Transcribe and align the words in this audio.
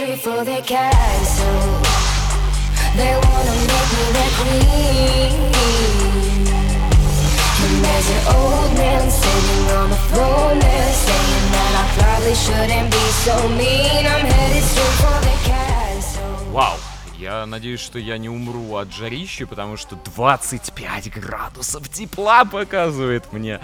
straight 0.00 0.18
for 0.18 0.44
their 0.44 0.62
castle. 0.62 1.60
They 2.96 3.12
wanna 3.24 3.56
make 3.70 3.90
me 3.96 4.04
their 4.16 4.32
queen. 4.40 5.34
And 7.64 7.74
there's 7.84 8.08
an 8.16 8.22
old 8.36 8.70
man 8.82 9.04
sitting 9.10 9.66
on 9.78 9.90
the 9.94 10.00
throne 10.10 10.58
there 10.58 10.92
saying 11.06 11.46
that 11.56 11.72
I 11.82 11.84
probably 11.98 12.36
shouldn't 12.44 12.88
be 12.96 13.06
so 13.26 13.36
mean. 13.60 14.04
I'm 14.12 14.24
headed 14.32 14.64
straight 14.72 14.96
for 15.04 15.18
their 15.26 15.40
castle. 15.52 16.52
Вау! 16.52 16.78
Я 17.18 17.44
надеюсь, 17.44 17.80
что 17.80 17.98
я 17.98 18.16
не 18.16 18.30
умру 18.30 18.76
от 18.76 18.90
жарищи, 18.94 19.44
потому 19.44 19.76
что 19.76 19.96
25 19.96 21.10
градусов 21.10 21.90
тепла 21.90 22.46
показывает 22.46 23.30
мне 23.34 23.60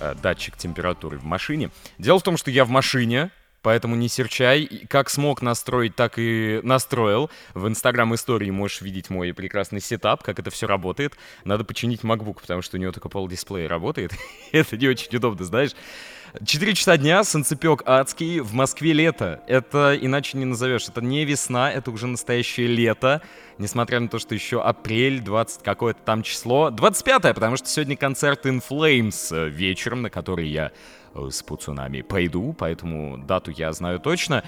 э, 0.00 0.14
датчик 0.22 0.58
температуры 0.58 1.16
в 1.16 1.24
машине. 1.24 1.70
Дело 1.96 2.18
в 2.18 2.22
том, 2.22 2.36
что 2.36 2.50
я 2.50 2.66
в 2.66 2.68
машине, 2.68 3.30
Поэтому 3.62 3.94
не 3.94 4.08
серчай. 4.08 4.86
Как 4.88 5.08
смог 5.08 5.40
настроить, 5.40 5.94
так 5.94 6.14
и 6.18 6.60
настроил. 6.62 7.30
В 7.54 7.68
инстаграм 7.68 8.12
истории 8.14 8.50
можешь 8.50 8.80
видеть 8.80 9.08
мой 9.08 9.32
прекрасный 9.32 9.80
сетап, 9.80 10.22
как 10.22 10.38
это 10.38 10.50
все 10.50 10.66
работает. 10.66 11.16
Надо 11.44 11.64
починить 11.64 12.02
MacBook, 12.02 12.40
потому 12.40 12.62
что 12.62 12.76
у 12.76 12.80
него 12.80 12.92
только 12.92 13.08
пол 13.08 13.28
дисплея 13.28 13.68
работает. 13.68 14.12
это 14.52 14.76
не 14.76 14.88
очень 14.88 15.16
удобно, 15.16 15.44
знаешь. 15.44 15.72
4 16.44 16.74
часа 16.74 16.96
дня, 16.96 17.24
солнцепек 17.24 17.82
адский, 17.84 18.40
в 18.40 18.54
Москве 18.54 18.94
лето. 18.94 19.42
Это 19.46 19.96
иначе 20.00 20.38
не 20.38 20.46
назовешь. 20.46 20.88
Это 20.88 21.02
не 21.02 21.24
весна, 21.24 21.70
это 21.70 21.90
уже 21.90 22.06
настоящее 22.06 22.68
лето. 22.68 23.20
Несмотря 23.58 24.00
на 24.00 24.08
то, 24.08 24.18
что 24.18 24.34
еще 24.34 24.62
апрель, 24.62 25.20
20 25.20 25.62
какое-то 25.62 26.00
там 26.02 26.22
число. 26.22 26.70
25 26.70 27.34
потому 27.34 27.56
что 27.56 27.68
сегодня 27.68 27.96
концерт 27.96 28.46
In 28.46 28.62
Flames 28.66 29.48
вечером, 29.50 30.02
на 30.02 30.10
который 30.10 30.48
я 30.48 30.72
с 31.14 31.42
пацанами 31.42 32.02
пойду, 32.02 32.54
поэтому 32.58 33.18
дату 33.18 33.50
я 33.50 33.72
знаю 33.72 34.00
точно. 34.00 34.44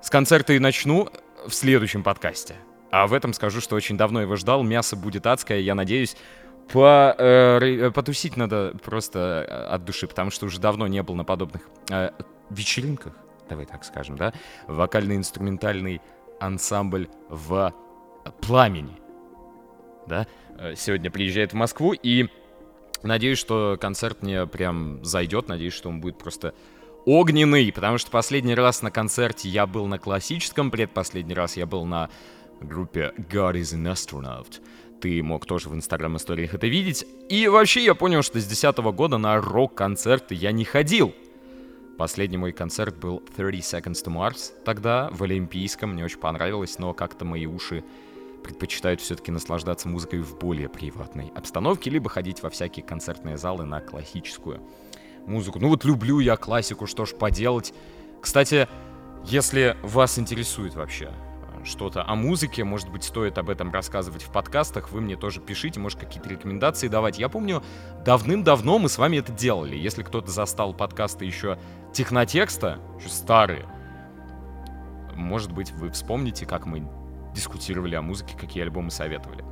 С 0.00 0.10
концерта 0.10 0.52
и 0.52 0.58
начну 0.58 1.08
в 1.46 1.52
следующем 1.52 2.02
подкасте. 2.02 2.56
А 2.90 3.06
в 3.06 3.12
этом 3.12 3.32
скажу, 3.32 3.60
что 3.60 3.76
очень 3.76 3.96
давно 3.96 4.20
его 4.20 4.36
ждал. 4.36 4.62
Мясо 4.62 4.96
будет 4.96 5.26
адское, 5.26 5.58
я 5.58 5.74
надеюсь 5.74 6.16
по, 6.72 7.14
э, 7.18 7.58
э, 7.60 7.90
потусить 7.90 8.36
надо 8.36 8.72
просто 8.84 9.46
э, 9.48 9.74
от 9.74 9.84
души, 9.84 10.06
потому 10.06 10.30
что 10.30 10.46
уже 10.46 10.60
давно 10.60 10.86
не 10.86 11.02
был 11.02 11.14
на 11.14 11.24
подобных 11.24 11.62
э, 11.90 12.10
вечеринках, 12.50 13.14
давай 13.48 13.66
так 13.66 13.84
скажем, 13.84 14.16
да, 14.16 14.32
вокально-инструментальный 14.68 16.00
ансамбль 16.38 17.08
в 17.28 17.74
пламени, 18.40 18.96
да, 20.06 20.26
э, 20.58 20.74
сегодня 20.76 21.10
приезжает 21.10 21.52
в 21.52 21.56
Москву, 21.56 21.92
и 21.92 22.28
надеюсь, 23.02 23.38
что 23.38 23.76
концерт 23.80 24.22
мне 24.22 24.46
прям 24.46 25.04
зайдет, 25.04 25.48
надеюсь, 25.48 25.74
что 25.74 25.88
он 25.88 26.00
будет 26.00 26.18
просто 26.18 26.54
огненный, 27.06 27.72
потому 27.72 27.98
что 27.98 28.10
последний 28.10 28.54
раз 28.54 28.82
на 28.82 28.90
концерте 28.90 29.48
я 29.48 29.66
был 29.66 29.86
на 29.86 29.98
классическом, 29.98 30.70
предпоследний 30.70 31.34
раз 31.34 31.56
я 31.56 31.66
был 31.66 31.84
на 31.84 32.10
группе 32.60 33.12
God 33.16 33.54
is 33.54 33.74
an 33.74 33.90
Astronaut, 33.92 34.60
ты 35.00 35.22
мог 35.22 35.46
тоже 35.46 35.68
в 35.70 35.74
инстаграм-историях 35.74 36.54
это 36.54 36.66
видеть. 36.66 37.06
И 37.30 37.48
вообще 37.48 37.84
я 37.84 37.94
понял, 37.94 38.22
что 38.22 38.38
с 38.38 38.44
2010 38.44 38.78
года 38.94 39.16
на 39.16 39.40
рок-концерты 39.40 40.34
я 40.34 40.52
не 40.52 40.64
ходил. 40.64 41.14
Последний 41.96 42.36
мой 42.36 42.52
концерт 42.52 42.96
был 42.98 43.22
30 43.36 43.62
Seconds 43.62 44.04
to 44.04 44.12
Mars 44.12 44.52
тогда, 44.64 45.08
в 45.12 45.22
Олимпийском, 45.22 45.92
мне 45.92 46.04
очень 46.04 46.18
понравилось, 46.18 46.78
но 46.78 46.94
как-то 46.94 47.24
мои 47.24 47.46
уши 47.46 47.84
предпочитают 48.42 49.00
все-таки 49.00 49.30
наслаждаться 49.30 49.88
музыкой 49.88 50.20
в 50.20 50.38
более 50.38 50.68
приватной 50.68 51.32
обстановке, 51.34 51.90
либо 51.90 52.08
ходить 52.08 52.42
во 52.42 52.50
всякие 52.50 52.84
концертные 52.84 53.36
залы 53.36 53.64
на 53.64 53.80
классическую 53.80 54.60
музыку. 55.26 55.58
Ну 55.58 55.68
вот 55.68 55.84
люблю 55.84 56.18
я 56.20 56.36
классику, 56.36 56.86
что 56.86 57.04
ж 57.04 57.14
поделать. 57.14 57.72
Кстати, 58.20 58.68
если 59.24 59.76
вас 59.82 60.18
интересует 60.18 60.74
вообще 60.74 61.12
что-то 61.64 62.02
о 62.06 62.14
музыке, 62.14 62.64
может 62.64 62.88
быть, 62.90 63.04
стоит 63.04 63.36
об 63.38 63.50
этом 63.50 63.70
рассказывать 63.70 64.22
в 64.22 64.32
подкастах, 64.32 64.90
вы 64.92 65.00
мне 65.00 65.16
тоже 65.16 65.40
пишите, 65.40 65.78
может, 65.78 66.00
какие-то 66.00 66.28
рекомендации 66.28 66.88
давать. 66.88 67.18
Я 67.18 67.28
помню, 67.28 67.62
давным-давно 68.04 68.78
мы 68.78 68.88
с 68.88 68.96
вами 68.98 69.18
это 69.18 69.32
делали. 69.32 69.76
Если 69.76 70.02
кто-то 70.02 70.30
застал 70.30 70.72
подкасты 70.72 71.24
еще 71.26 71.58
технотекста, 71.92 72.78
еще 72.98 73.10
старые, 73.10 73.66
может 75.14 75.52
быть, 75.52 75.70
вы 75.72 75.90
вспомните, 75.90 76.46
как 76.46 76.64
мы 76.66 76.88
дискутировали 77.34 77.94
о 77.94 78.02
музыке, 78.02 78.36
какие 78.38 78.62
альбомы 78.62 78.90
советовали. 78.90 79.44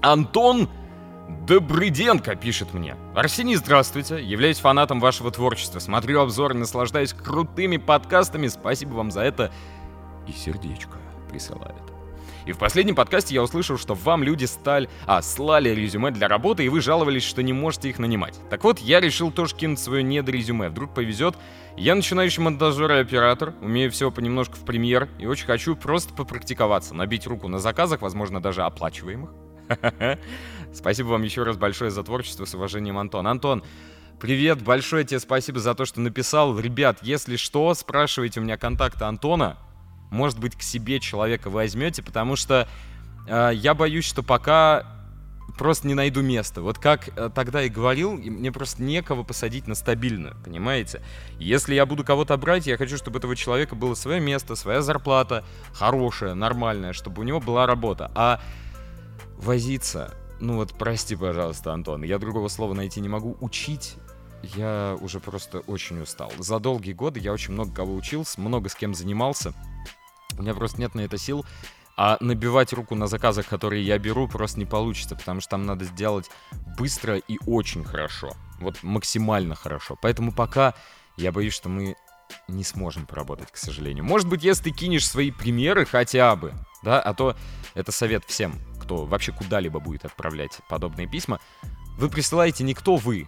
Антон 0.00 0.68
Добрыденко 1.28 2.36
пишет 2.36 2.72
мне. 2.72 2.96
Арсений, 3.14 3.56
здравствуйте. 3.56 4.22
Являюсь 4.22 4.58
фанатом 4.58 5.00
вашего 5.00 5.30
творчества. 5.30 5.80
Смотрю 5.80 6.20
обзоры, 6.20 6.54
наслаждаюсь 6.54 7.12
крутыми 7.12 7.78
подкастами. 7.78 8.46
Спасибо 8.46 8.94
вам 8.94 9.10
за 9.10 9.22
это. 9.22 9.52
И 10.28 10.32
сердечко 10.32 10.98
присылает. 11.28 11.95
И 12.46 12.52
в 12.52 12.58
последнем 12.58 12.94
подкасте 12.94 13.34
я 13.34 13.42
услышал, 13.42 13.76
что 13.76 13.94
вам 13.94 14.22
люди 14.22 14.44
стали... 14.44 14.88
А, 15.04 15.20
слали 15.20 15.70
резюме 15.70 16.12
для 16.12 16.28
работы, 16.28 16.64
и 16.64 16.68
вы 16.68 16.80
жаловались, 16.80 17.24
что 17.24 17.42
не 17.42 17.52
можете 17.52 17.90
их 17.90 17.98
нанимать. 17.98 18.38
Так 18.48 18.62
вот, 18.62 18.78
я 18.78 19.00
решил 19.00 19.32
тоже 19.32 19.56
кинуть 19.56 19.80
свое 19.80 20.04
недорезюме. 20.04 20.68
Вдруг 20.68 20.94
повезет. 20.94 21.34
Я 21.76 21.96
начинающий 21.96 22.42
монтажер 22.42 22.92
и 22.92 23.00
оператор, 23.00 23.52
умею 23.60 23.90
всего 23.90 24.12
понемножку 24.12 24.54
в 24.54 24.64
премьер, 24.64 25.08
и 25.18 25.26
очень 25.26 25.46
хочу 25.46 25.74
просто 25.74 26.14
попрактиковаться, 26.14 26.94
набить 26.94 27.26
руку 27.26 27.48
на 27.48 27.58
заказах, 27.58 28.00
возможно, 28.00 28.40
даже 28.40 28.62
оплачиваемых. 28.62 29.30
Спасибо 30.72 31.08
вам 31.08 31.22
еще 31.24 31.42
раз 31.42 31.56
большое 31.56 31.90
за 31.90 32.04
творчество. 32.04 32.44
С 32.44 32.54
уважением, 32.54 32.96
Антон. 32.96 33.26
Антон, 33.26 33.64
Привет, 34.18 34.62
большое 34.62 35.04
тебе 35.04 35.20
спасибо 35.20 35.58
за 35.58 35.74
то, 35.74 35.84
что 35.84 36.00
написал. 36.00 36.58
Ребят, 36.58 37.00
если 37.02 37.36
что, 37.36 37.74
спрашивайте 37.74 38.40
у 38.40 38.42
меня 38.42 38.56
контакты 38.56 39.04
Антона 39.04 39.58
может 40.10 40.38
быть, 40.38 40.56
к 40.56 40.62
себе 40.62 41.00
человека 41.00 41.50
возьмете, 41.50 42.02
потому 42.02 42.36
что 42.36 42.68
э, 43.26 43.50
я 43.54 43.74
боюсь, 43.74 44.04
что 44.04 44.22
пока 44.22 44.84
просто 45.56 45.86
не 45.88 45.94
найду 45.94 46.22
места. 46.22 46.60
Вот 46.60 46.78
как 46.78 47.08
э, 47.16 47.30
тогда 47.34 47.62
и 47.62 47.68
говорил, 47.68 48.12
мне 48.12 48.52
просто 48.52 48.82
некого 48.82 49.22
посадить 49.22 49.66
на 49.66 49.74
стабильную, 49.74 50.36
понимаете? 50.44 51.02
Если 51.38 51.74
я 51.74 51.86
буду 51.86 52.04
кого-то 52.04 52.36
брать, 52.36 52.66
я 52.66 52.76
хочу, 52.76 52.96
чтобы 52.96 53.18
этого 53.18 53.34
человека 53.36 53.74
было 53.74 53.94
свое 53.94 54.20
место, 54.20 54.54
своя 54.54 54.82
зарплата, 54.82 55.44
хорошая, 55.72 56.34
нормальная, 56.34 56.92
чтобы 56.92 57.22
у 57.22 57.24
него 57.24 57.40
была 57.40 57.66
работа. 57.66 58.10
А 58.14 58.40
возиться, 59.36 60.14
ну 60.40 60.56
вот 60.56 60.74
прости, 60.78 61.16
пожалуйста, 61.16 61.72
Антон, 61.72 62.02
я 62.02 62.18
другого 62.18 62.48
слова 62.48 62.74
найти 62.74 63.00
не 63.00 63.08
могу, 63.08 63.36
учить 63.40 63.96
я 64.54 64.96
уже 65.00 65.18
просто 65.20 65.60
очень 65.60 66.00
устал. 66.00 66.30
За 66.38 66.58
долгие 66.58 66.92
годы 66.92 67.20
я 67.20 67.32
очень 67.32 67.54
много 67.54 67.74
кого 67.74 67.94
учился, 67.94 68.40
много 68.40 68.68
с 68.68 68.74
кем 68.74 68.94
занимался. 68.94 69.52
У 70.38 70.42
меня 70.42 70.54
просто 70.54 70.80
нет 70.80 70.94
на 70.94 71.00
это 71.00 71.18
сил. 71.18 71.44
А 71.98 72.18
набивать 72.20 72.74
руку 72.74 72.94
на 72.94 73.06
заказах, 73.06 73.46
которые 73.46 73.82
я 73.82 73.98
беру, 73.98 74.28
просто 74.28 74.58
не 74.58 74.66
получится, 74.66 75.16
потому 75.16 75.40
что 75.40 75.50
там 75.50 75.64
надо 75.64 75.86
сделать 75.86 76.30
быстро 76.76 77.16
и 77.16 77.38
очень 77.46 77.84
хорошо. 77.84 78.32
Вот 78.60 78.82
максимально 78.82 79.54
хорошо. 79.54 79.96
Поэтому 80.00 80.32
пока 80.32 80.74
я 81.16 81.32
боюсь, 81.32 81.54
что 81.54 81.70
мы 81.70 81.96
не 82.48 82.64
сможем 82.64 83.06
поработать, 83.06 83.50
к 83.50 83.56
сожалению. 83.56 84.04
Может 84.04 84.28
быть, 84.28 84.44
если 84.44 84.64
ты 84.64 84.70
кинешь 84.72 85.08
свои 85.08 85.30
примеры 85.30 85.86
хотя 85.86 86.36
бы, 86.36 86.52
да, 86.82 87.00
а 87.00 87.14
то 87.14 87.34
это 87.74 87.92
совет 87.92 88.24
всем, 88.26 88.54
кто 88.82 89.06
вообще 89.06 89.32
куда-либо 89.32 89.80
будет 89.80 90.04
отправлять 90.04 90.58
подобные 90.68 91.08
письма, 91.08 91.40
вы 91.96 92.10
присылаете 92.10 92.62
не 92.64 92.74
кто 92.74 92.96
вы, 92.96 93.26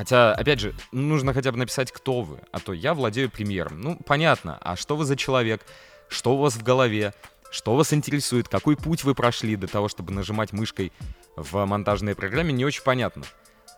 Хотя, 0.00 0.32
опять 0.32 0.60
же, 0.60 0.74
нужно 0.92 1.34
хотя 1.34 1.52
бы 1.52 1.58
написать, 1.58 1.92
кто 1.92 2.22
вы. 2.22 2.40
А 2.52 2.58
то 2.58 2.72
я 2.72 2.94
владею 2.94 3.30
премьером. 3.30 3.82
Ну, 3.82 3.98
понятно. 4.06 4.56
А 4.62 4.74
что 4.74 4.96
вы 4.96 5.04
за 5.04 5.14
человек? 5.14 5.66
Что 6.10 6.34
у 6.34 6.38
вас 6.38 6.54
в 6.54 6.62
голове, 6.62 7.14
что 7.50 7.74
вас 7.74 7.92
интересует, 7.92 8.48
какой 8.48 8.76
путь 8.76 9.04
вы 9.04 9.14
прошли 9.14 9.56
до 9.56 9.66
того, 9.66 9.88
чтобы 9.88 10.12
нажимать 10.12 10.52
мышкой 10.52 10.92
в 11.36 11.64
монтажной 11.64 12.14
программе, 12.14 12.52
не 12.52 12.64
очень 12.64 12.82
понятно. 12.82 13.24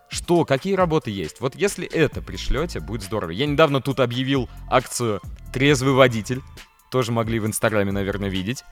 Что, 0.09 0.45
какие 0.45 0.75
работы 0.75 1.09
есть? 1.09 1.39
Вот 1.39 1.55
если 1.55 1.87
это 1.87 2.21
пришлете, 2.21 2.79
будет 2.79 3.01
здорово. 3.01 3.31
Я 3.31 3.47
недавно 3.47 3.81
тут 3.81 3.99
объявил 3.99 4.49
акцию 4.69 5.21
«Трезвый 5.51 5.93
водитель». 5.93 6.41
Тоже 6.93 7.11
могли 7.11 7.39
в 7.39 7.47
Инстаграме, 7.47 7.91
наверное, 7.91 8.29
видеть. 8.29 8.63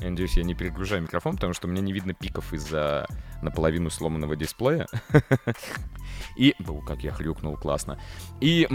Я 0.00 0.08
надеюсь, 0.08 0.38
я 0.38 0.42
не 0.42 0.54
перегружаю 0.54 1.02
микрофон, 1.02 1.34
потому 1.34 1.52
что 1.52 1.68
у 1.68 1.70
меня 1.70 1.82
не 1.82 1.92
видно 1.92 2.14
пиков 2.14 2.54
из-за 2.54 3.06
наполовину 3.42 3.90
сломанного 3.90 4.36
дисплея. 4.36 4.86
И... 6.38 6.54
Бу, 6.60 6.80
как 6.80 7.04
я 7.04 7.12
хрюкнул, 7.12 7.58
классно. 7.58 8.00
И 8.40 8.66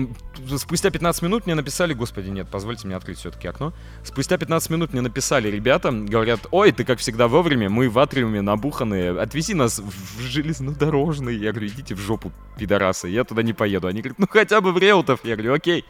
спустя 0.57 0.91
15 0.91 1.23
минут 1.23 1.47
мне 1.47 1.55
написали... 1.55 1.95
Господи, 1.95 2.29
нет, 2.29 2.49
позвольте 2.51 2.85
мне 2.85 2.95
открыть 2.95 3.17
все-таки 3.17 3.47
окно. 3.47 3.73
Спустя 4.03 4.37
15 4.37 4.69
минут 4.69 4.93
мне 4.93 5.01
написали 5.01 5.49
ребята, 5.49 5.91
говорят, 5.91 6.41
ой, 6.51 6.71
ты 6.71 6.85
как 6.85 6.99
всегда 6.99 7.27
вовремя, 7.27 7.71
мы 7.71 7.89
в 7.89 7.97
атриуме 7.97 8.41
набуханные, 8.41 9.19
отвези 9.19 9.55
нас 9.55 9.79
в 9.79 10.21
железнодорожный. 10.21 11.35
Я 11.35 11.51
говорю, 11.51 11.69
идите 11.69 11.95
в 11.95 11.99
жопу, 11.99 12.31
пидорасы, 12.59 13.07
я 13.07 13.23
туда 13.23 13.41
не 13.41 13.53
поеду. 13.53 13.87
Они 13.87 14.01
говорят, 14.01 14.19
ну 14.19 14.27
хотя 14.29 14.61
бы 14.61 14.71
в 14.71 14.77
Реутов. 14.77 15.25
Я 15.25 15.35
говорю, 15.35 15.55
окей, 15.55 15.83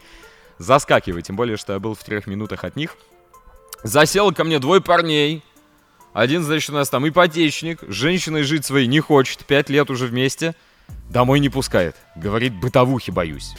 заскакивай, 0.57 1.21
тем 1.21 1.35
более, 1.35 1.57
что 1.57 1.73
я 1.73 1.79
был 1.79 1.95
в 1.95 2.03
трех 2.03 2.27
минутах 2.27 2.63
от 2.63 2.75
них. 2.75 2.95
Засел 3.83 4.33
ко 4.33 4.44
мне 4.44 4.59
двое 4.59 4.81
парней. 4.81 5.44
Один, 6.13 6.44
значит, 6.44 6.69
у 6.69 6.73
нас 6.73 6.89
там 6.89 7.07
ипотечник, 7.07 7.79
женщиной 7.88 8.44
жить 8.44 8.65
своей 8.65 8.88
не 8.88 9.00
хочет, 9.00 9.45
пять 9.45 9.69
лет 9.69 9.89
уже 9.89 10.05
вместе. 10.05 10.55
Домой 11.09 11.39
не 11.39 11.50
пускает. 11.50 11.95
Говорит, 12.15 12.53
бытовухи 12.53 13.11
боюсь. 13.11 13.55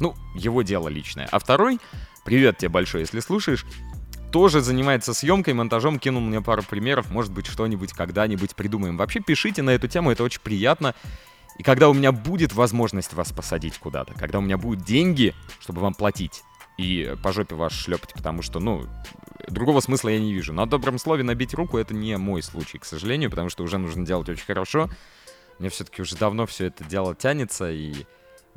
Ну, 0.00 0.14
его 0.34 0.62
дело 0.62 0.88
личное. 0.88 1.28
А 1.30 1.38
второй, 1.38 1.78
привет 2.24 2.58
тебе 2.58 2.68
большой, 2.68 3.00
если 3.00 3.20
слушаешь, 3.20 3.64
тоже 4.30 4.60
занимается 4.60 5.14
съемкой, 5.14 5.54
монтажом, 5.54 5.98
кинул 5.98 6.20
мне 6.20 6.40
пару 6.40 6.62
примеров, 6.62 7.10
может 7.10 7.32
быть, 7.32 7.46
что-нибудь 7.46 7.92
когда-нибудь 7.92 8.54
придумаем. 8.54 8.96
Вообще, 8.96 9.20
пишите 9.20 9.62
на 9.62 9.70
эту 9.70 9.88
тему, 9.88 10.10
это 10.10 10.24
очень 10.24 10.40
приятно. 10.40 10.94
И 11.58 11.62
когда 11.62 11.88
у 11.88 11.94
меня 11.94 12.12
будет 12.12 12.52
возможность 12.52 13.14
вас 13.14 13.32
посадить 13.32 13.78
куда-то, 13.78 14.14
когда 14.14 14.38
у 14.38 14.42
меня 14.42 14.58
будут 14.58 14.84
деньги, 14.84 15.34
чтобы 15.60 15.80
вам 15.80 15.94
платить, 15.94 16.42
и 16.76 17.14
по 17.22 17.32
жопе 17.32 17.54
вас 17.54 17.72
шлепать, 17.72 18.12
потому 18.12 18.42
что, 18.42 18.60
ну, 18.60 18.86
другого 19.48 19.80
смысла 19.80 20.10
я 20.10 20.18
не 20.18 20.34
вижу. 20.34 20.52
На 20.52 20.66
добром 20.66 20.98
слове 20.98 21.22
набить 21.22 21.54
руку— 21.54 21.78
это 21.78 21.94
не 21.94 22.16
мой 22.18 22.42
случай, 22.42 22.78
к 22.78 22.84
сожалению, 22.84 23.30
потому 23.30 23.48
что 23.48 23.64
уже 23.64 23.78
нужно 23.78 24.04
делать 24.04 24.28
очень 24.28 24.44
хорошо. 24.44 24.90
Мне 25.58 25.70
все-таки 25.70 26.02
уже 26.02 26.16
давно 26.16 26.44
все 26.46 26.66
это 26.66 26.84
дело 26.84 27.14
тянется, 27.14 27.70
и 27.70 27.94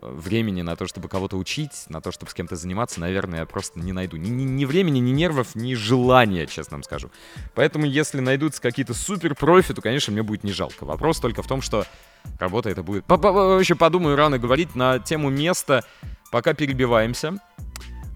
времени 0.01 0.61
на 0.61 0.75
то, 0.75 0.87
чтобы 0.87 1.09
кого-то 1.09 1.37
учить, 1.37 1.85
на 1.89 2.01
то, 2.01 2.11
чтобы 2.11 2.31
с 2.31 2.33
кем-то 2.33 2.55
заниматься, 2.55 2.99
наверное, 2.99 3.39
я 3.39 3.45
просто 3.45 3.79
не 3.79 3.91
найду. 3.91 4.17
Ни, 4.17 4.29
ни, 4.29 4.43
ни 4.43 4.65
времени, 4.65 4.99
ни 4.99 5.11
нервов, 5.11 5.55
ни 5.55 5.73
желания, 5.73 6.47
честно 6.47 6.75
вам 6.75 6.83
скажу. 6.83 7.11
Поэтому, 7.55 7.85
если 7.85 8.19
найдутся 8.19 8.61
какие-то 8.61 8.93
супер 8.93 9.35
профи, 9.35 9.73
то, 9.73 9.81
конечно, 9.81 10.11
мне 10.13 10.23
будет 10.23 10.43
не 10.43 10.51
жалко. 10.51 10.85
Вопрос 10.85 11.19
только 11.19 11.41
в 11.43 11.47
том, 11.47 11.61
что 11.61 11.85
работа 12.39 12.69
это 12.69 12.83
будет... 12.83 13.05
Вообще 13.07 13.75
подумаю 13.75 14.15
рано 14.15 14.37
говорить 14.37 14.75
на 14.75 14.99
тему 14.99 15.29
места, 15.29 15.83
пока 16.31 16.53
перебиваемся. 16.53 17.37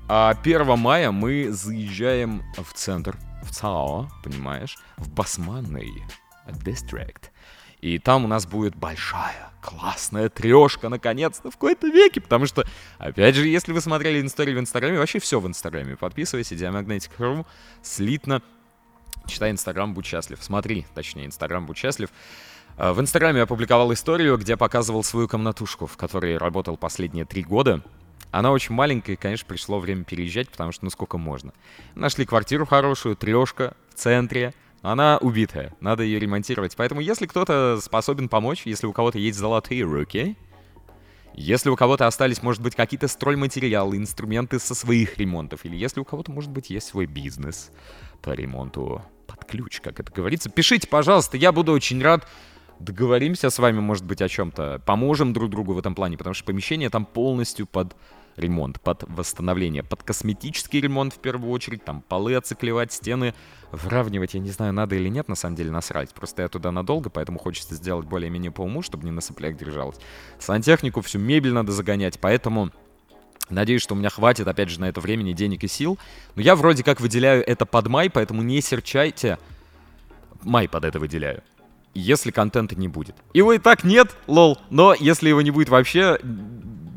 А 0.07 0.35
1 0.41 0.77
мая 0.77 1.11
мы 1.11 1.51
заезжаем 1.51 2.43
в 2.57 2.73
центр, 2.73 3.17
в 3.43 3.51
ЦАО, 3.51 4.09
понимаешь, 4.23 4.77
в 4.97 5.09
Басманный 5.09 6.03
District. 6.47 7.29
И 7.79 7.99
там 7.99 8.25
у 8.25 8.27
нас 8.27 8.45
будет 8.45 8.75
большая, 8.75 9.51
классная 9.61 10.29
трешка, 10.29 10.87
наконец-то, 10.87 11.51
в 11.51 11.55
какой-то 11.55 11.87
веке. 11.87 12.21
Потому 12.21 12.45
что, 12.45 12.65
опять 12.97 13.35
же, 13.35 13.45
если 13.45 13.73
вы 13.73 13.81
смотрели 13.81 14.25
историю 14.25 14.57
в 14.57 14.59
Инстаграме, 14.61 14.97
вообще 14.97 15.19
все 15.19 15.39
в 15.39 15.47
Инстаграме. 15.47 15.97
Подписывайся, 15.97 16.55
Diamagnetic.ru, 16.55 17.45
слитно. 17.81 18.41
Читай 19.27 19.51
Инстаграм, 19.51 19.93
будь 19.93 20.05
счастлив. 20.05 20.37
Смотри, 20.41 20.85
точнее, 20.93 21.25
Инстаграм, 21.25 21.65
будь 21.65 21.77
счастлив. 21.77 22.09
А, 22.77 22.93
в 22.93 22.99
Инстаграме 22.99 23.41
опубликовал 23.41 23.93
историю, 23.93 24.37
где 24.37 24.57
показывал 24.57 25.03
свою 25.03 25.27
комнатушку, 25.27 25.85
в 25.85 25.97
которой 25.97 26.37
работал 26.37 26.77
последние 26.77 27.25
три 27.25 27.43
года. 27.43 27.81
Она 28.31 28.51
очень 28.51 28.73
маленькая, 28.73 29.13
и, 29.13 29.15
конечно, 29.15 29.45
пришло 29.47 29.79
время 29.79 30.03
переезжать, 30.03 30.49
потому 30.49 30.71
что 30.71 30.85
ну 30.85 30.89
сколько 30.89 31.17
можно. 31.17 31.53
Нашли 31.93 32.25
квартиру 32.25 32.65
хорошую, 32.65 33.15
трешка 33.15 33.75
в 33.93 33.95
центре, 33.95 34.53
она 34.81 35.17
убитая, 35.21 35.73
надо 35.79 36.03
ее 36.03 36.19
ремонтировать. 36.19 36.75
Поэтому 36.75 36.99
если 36.99 37.27
кто-то 37.27 37.79
способен 37.79 38.27
помочь, 38.27 38.63
если 38.65 38.87
у 38.87 38.91
кого-то 38.91 39.19
есть 39.19 39.37
золотые 39.37 39.83
руки, 39.83 40.35
если 41.35 41.69
у 41.69 41.75
кого-то 41.75 42.05
остались, 42.05 42.43
может 42.43 42.61
быть, 42.61 42.75
какие-то 42.75 43.07
стройматериалы, 43.07 43.97
инструменты 43.97 44.59
со 44.59 44.75
своих 44.75 45.17
ремонтов, 45.17 45.65
или 45.65 45.75
если 45.75 45.99
у 45.99 46.05
кого-то, 46.05 46.31
может 46.31 46.51
быть, 46.51 46.69
есть 46.69 46.87
свой 46.87 47.05
бизнес 47.05 47.71
по 48.21 48.31
ремонту 48.31 49.01
под 49.25 49.45
ключ, 49.45 49.79
как 49.79 49.99
это 49.99 50.11
говорится, 50.11 50.49
пишите, 50.49 50.87
пожалуйста, 50.87 51.37
я 51.37 51.51
буду 51.51 51.71
очень 51.71 52.01
рад. 52.01 52.27
Договоримся 52.83 53.49
с 53.49 53.59
вами, 53.59 53.79
может 53.79 54.03
быть, 54.03 54.21
о 54.21 54.27
чем-то, 54.27 54.81
поможем 54.85 55.31
друг 55.31 55.49
другу 55.49 55.71
в 55.73 55.79
этом 55.79 55.95
плане, 55.95 56.17
потому 56.17 56.33
что 56.33 56.43
помещение 56.43 56.89
там 56.89 57.05
полностью 57.05 57.65
под 57.65 57.95
ремонт, 58.35 58.81
под 58.81 59.05
восстановление, 59.07 59.83
под 59.83 60.03
косметический 60.03 60.81
ремонт 60.81 61.13
в 61.13 61.19
первую 61.19 61.49
очередь, 61.51 61.85
там 61.85 62.01
полы 62.01 62.35
оциклевать, 62.35 62.91
стены 62.91 63.33
выравнивать, 63.71 64.33
я 64.33 64.41
не 64.41 64.49
знаю, 64.49 64.73
надо 64.73 64.95
или 64.95 65.07
нет, 65.07 65.29
на 65.29 65.35
самом 65.35 65.55
деле 65.55 65.71
насрать. 65.71 66.13
Просто 66.13 66.41
я 66.41 66.49
туда 66.49 66.73
надолго, 66.73 67.09
поэтому 67.09 67.39
хочется 67.39 67.75
сделать 67.75 68.05
более-менее 68.05 68.51
по 68.51 68.63
уму, 68.63 68.81
чтобы 68.81 69.05
не 69.05 69.11
на 69.11 69.21
соплях 69.21 69.55
держалось. 69.55 69.97
Сантехнику, 70.39 70.99
всю 70.99 71.19
мебель 71.19 71.53
надо 71.53 71.71
загонять, 71.71 72.19
поэтому 72.19 72.71
Надеюсь, 73.49 73.81
что 73.81 73.93
у 73.93 73.97
меня 73.97 74.09
хватит, 74.09 74.47
опять 74.47 74.69
же, 74.69 74.79
на 74.79 74.85
это 74.85 75.01
времени, 75.01 75.33
денег 75.33 75.63
и 75.65 75.67
сил. 75.67 75.99
Но 76.35 76.41
я 76.41 76.55
вроде 76.55 76.81
как 76.81 77.01
выделяю 77.01 77.43
это 77.45 77.65
под 77.65 77.87
май, 77.87 78.09
поэтому 78.09 78.41
не 78.41 78.61
серчайте. 78.61 79.37
Май 80.41 80.69
под 80.69 80.85
это 80.85 80.97
выделяю. 80.97 81.43
Если 81.93 82.31
контента 82.31 82.75
не 82.75 82.87
будет. 82.87 83.15
Его 83.33 83.53
и 83.53 83.59
так 83.59 83.83
нет, 83.83 84.15
лол. 84.27 84.57
Но 84.69 84.95
если 84.99 85.29
его 85.29 85.41
не 85.41 85.51
будет 85.51 85.69
вообще, 85.69 86.17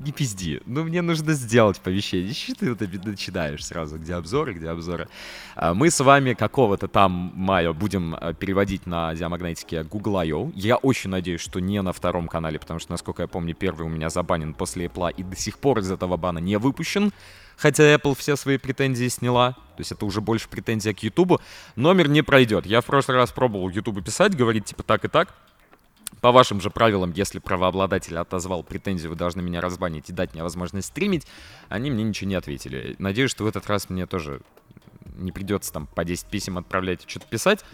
не 0.06 0.12
пизди. 0.12 0.62
Ну, 0.66 0.84
мне 0.84 1.02
нужно 1.02 1.32
сделать 1.34 1.80
повещение. 1.80 2.32
Что 2.32 2.54
ты 2.54 2.70
вот 2.70 3.04
начинаешь 3.04 3.64
сразу, 3.64 3.98
где 3.98 4.14
обзоры, 4.14 4.54
где 4.54 4.68
обзоры. 4.68 5.08
А, 5.56 5.74
мы 5.74 5.90
с 5.90 6.00
вами 6.00 6.34
какого-то 6.34 6.88
там 6.88 7.32
мая 7.34 7.72
будем 7.72 8.14
а, 8.14 8.32
переводить 8.32 8.86
на 8.86 9.14
диамагнетике 9.14 9.82
Google 9.82 10.18
I.O. 10.18 10.52
Я 10.54 10.76
очень 10.76 11.10
надеюсь, 11.10 11.40
что 11.40 11.60
не 11.60 11.82
на 11.82 11.92
втором 11.92 12.28
канале, 12.28 12.58
потому 12.58 12.80
что, 12.80 12.92
насколько 12.92 13.22
я 13.22 13.28
помню, 13.28 13.54
первый 13.54 13.86
у 13.86 13.90
меня 13.90 14.08
забанен 14.08 14.54
после 14.54 14.86
Apple 14.86 15.12
и 15.16 15.22
до 15.22 15.36
сих 15.36 15.58
пор 15.58 15.80
из 15.80 15.90
этого 15.90 16.16
бана 16.16 16.38
не 16.38 16.56
выпущен. 16.56 17.12
Хотя 17.56 17.94
Apple 17.94 18.14
все 18.16 18.36
свои 18.36 18.58
претензии 18.58 19.08
сняла. 19.08 19.52
То 19.52 19.80
есть 19.80 19.92
это 19.92 20.04
уже 20.04 20.20
больше 20.20 20.48
претензия 20.48 20.94
к 20.94 21.02
YouTube. 21.02 21.40
Номер 21.74 22.08
не 22.08 22.22
пройдет. 22.22 22.66
Я 22.66 22.80
в 22.80 22.84
прошлый 22.84 23.16
раз 23.16 23.32
пробовал 23.32 23.68
YouTube 23.68 24.04
писать, 24.04 24.34
говорить 24.34 24.66
типа 24.66 24.82
так 24.82 25.04
и 25.04 25.08
так. 25.08 25.34
По 26.20 26.32
вашим 26.32 26.60
же 26.60 26.70
правилам, 26.70 27.12
если 27.12 27.38
правообладатель 27.38 28.16
отозвал 28.16 28.62
претензию, 28.62 29.10
вы 29.10 29.16
должны 29.16 29.42
меня 29.42 29.60
разбанить 29.60 30.08
и 30.08 30.12
дать 30.12 30.32
мне 30.32 30.42
возможность 30.42 30.88
стримить. 30.88 31.26
Они 31.68 31.90
мне 31.90 32.04
ничего 32.04 32.30
не 32.30 32.36
ответили. 32.36 32.94
Надеюсь, 32.98 33.30
что 33.30 33.44
в 33.44 33.46
этот 33.46 33.66
раз 33.66 33.90
мне 33.90 34.06
тоже 34.06 34.40
не 35.16 35.32
придется 35.32 35.72
там 35.72 35.86
по 35.86 36.04
10 36.04 36.26
писем 36.26 36.58
отправлять 36.58 37.04
и 37.04 37.08
что-то 37.08 37.26
писать. 37.26 37.64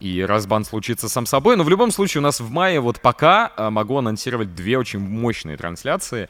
И 0.00 0.22
разбан 0.22 0.64
случится 0.64 1.08
сам 1.08 1.26
собой. 1.26 1.56
Но 1.56 1.64
в 1.64 1.68
любом 1.68 1.90
случае 1.90 2.20
у 2.20 2.22
нас 2.22 2.40
в 2.40 2.50
мае 2.50 2.80
вот 2.80 3.00
пока 3.00 3.52
а, 3.56 3.70
могу 3.70 3.96
анонсировать 3.96 4.54
две 4.54 4.78
очень 4.78 5.00
мощные 5.00 5.56
трансляции. 5.56 6.28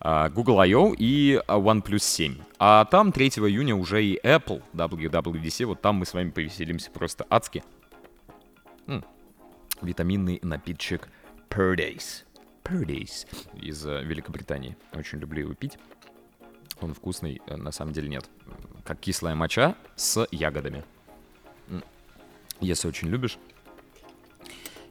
А, 0.00 0.28
Google 0.28 0.60
I.O. 0.60 0.94
и 0.98 1.40
а, 1.46 1.58
OnePlus 1.58 1.98
7. 1.98 2.36
А 2.58 2.84
там 2.84 3.12
3 3.12 3.28
июня 3.28 3.76
уже 3.76 4.04
и 4.04 4.18
Apple 4.22 4.62
WWDC. 4.74 5.66
Вот 5.66 5.80
там 5.80 5.96
мы 5.96 6.06
с 6.06 6.14
вами 6.14 6.30
повеселимся 6.30 6.90
просто 6.90 7.26
адски 7.30 7.62
витаминный 9.84 10.38
напитчик 10.42 11.08
Purdays. 11.48 12.24
Purdays 12.62 13.26
из 13.54 13.84
э, 13.86 14.02
Великобритании. 14.02 14.76
Очень 14.92 15.18
люблю 15.18 15.42
его 15.42 15.54
пить. 15.54 15.78
Он 16.80 16.94
вкусный, 16.94 17.40
э, 17.46 17.56
на 17.56 17.72
самом 17.72 17.92
деле 17.92 18.08
нет. 18.08 18.28
Как 18.84 18.98
кислая 19.00 19.34
моча 19.34 19.76
с 19.96 20.26
ягодами. 20.30 20.84
Если 22.60 22.88
очень 22.88 23.08
любишь. 23.08 23.38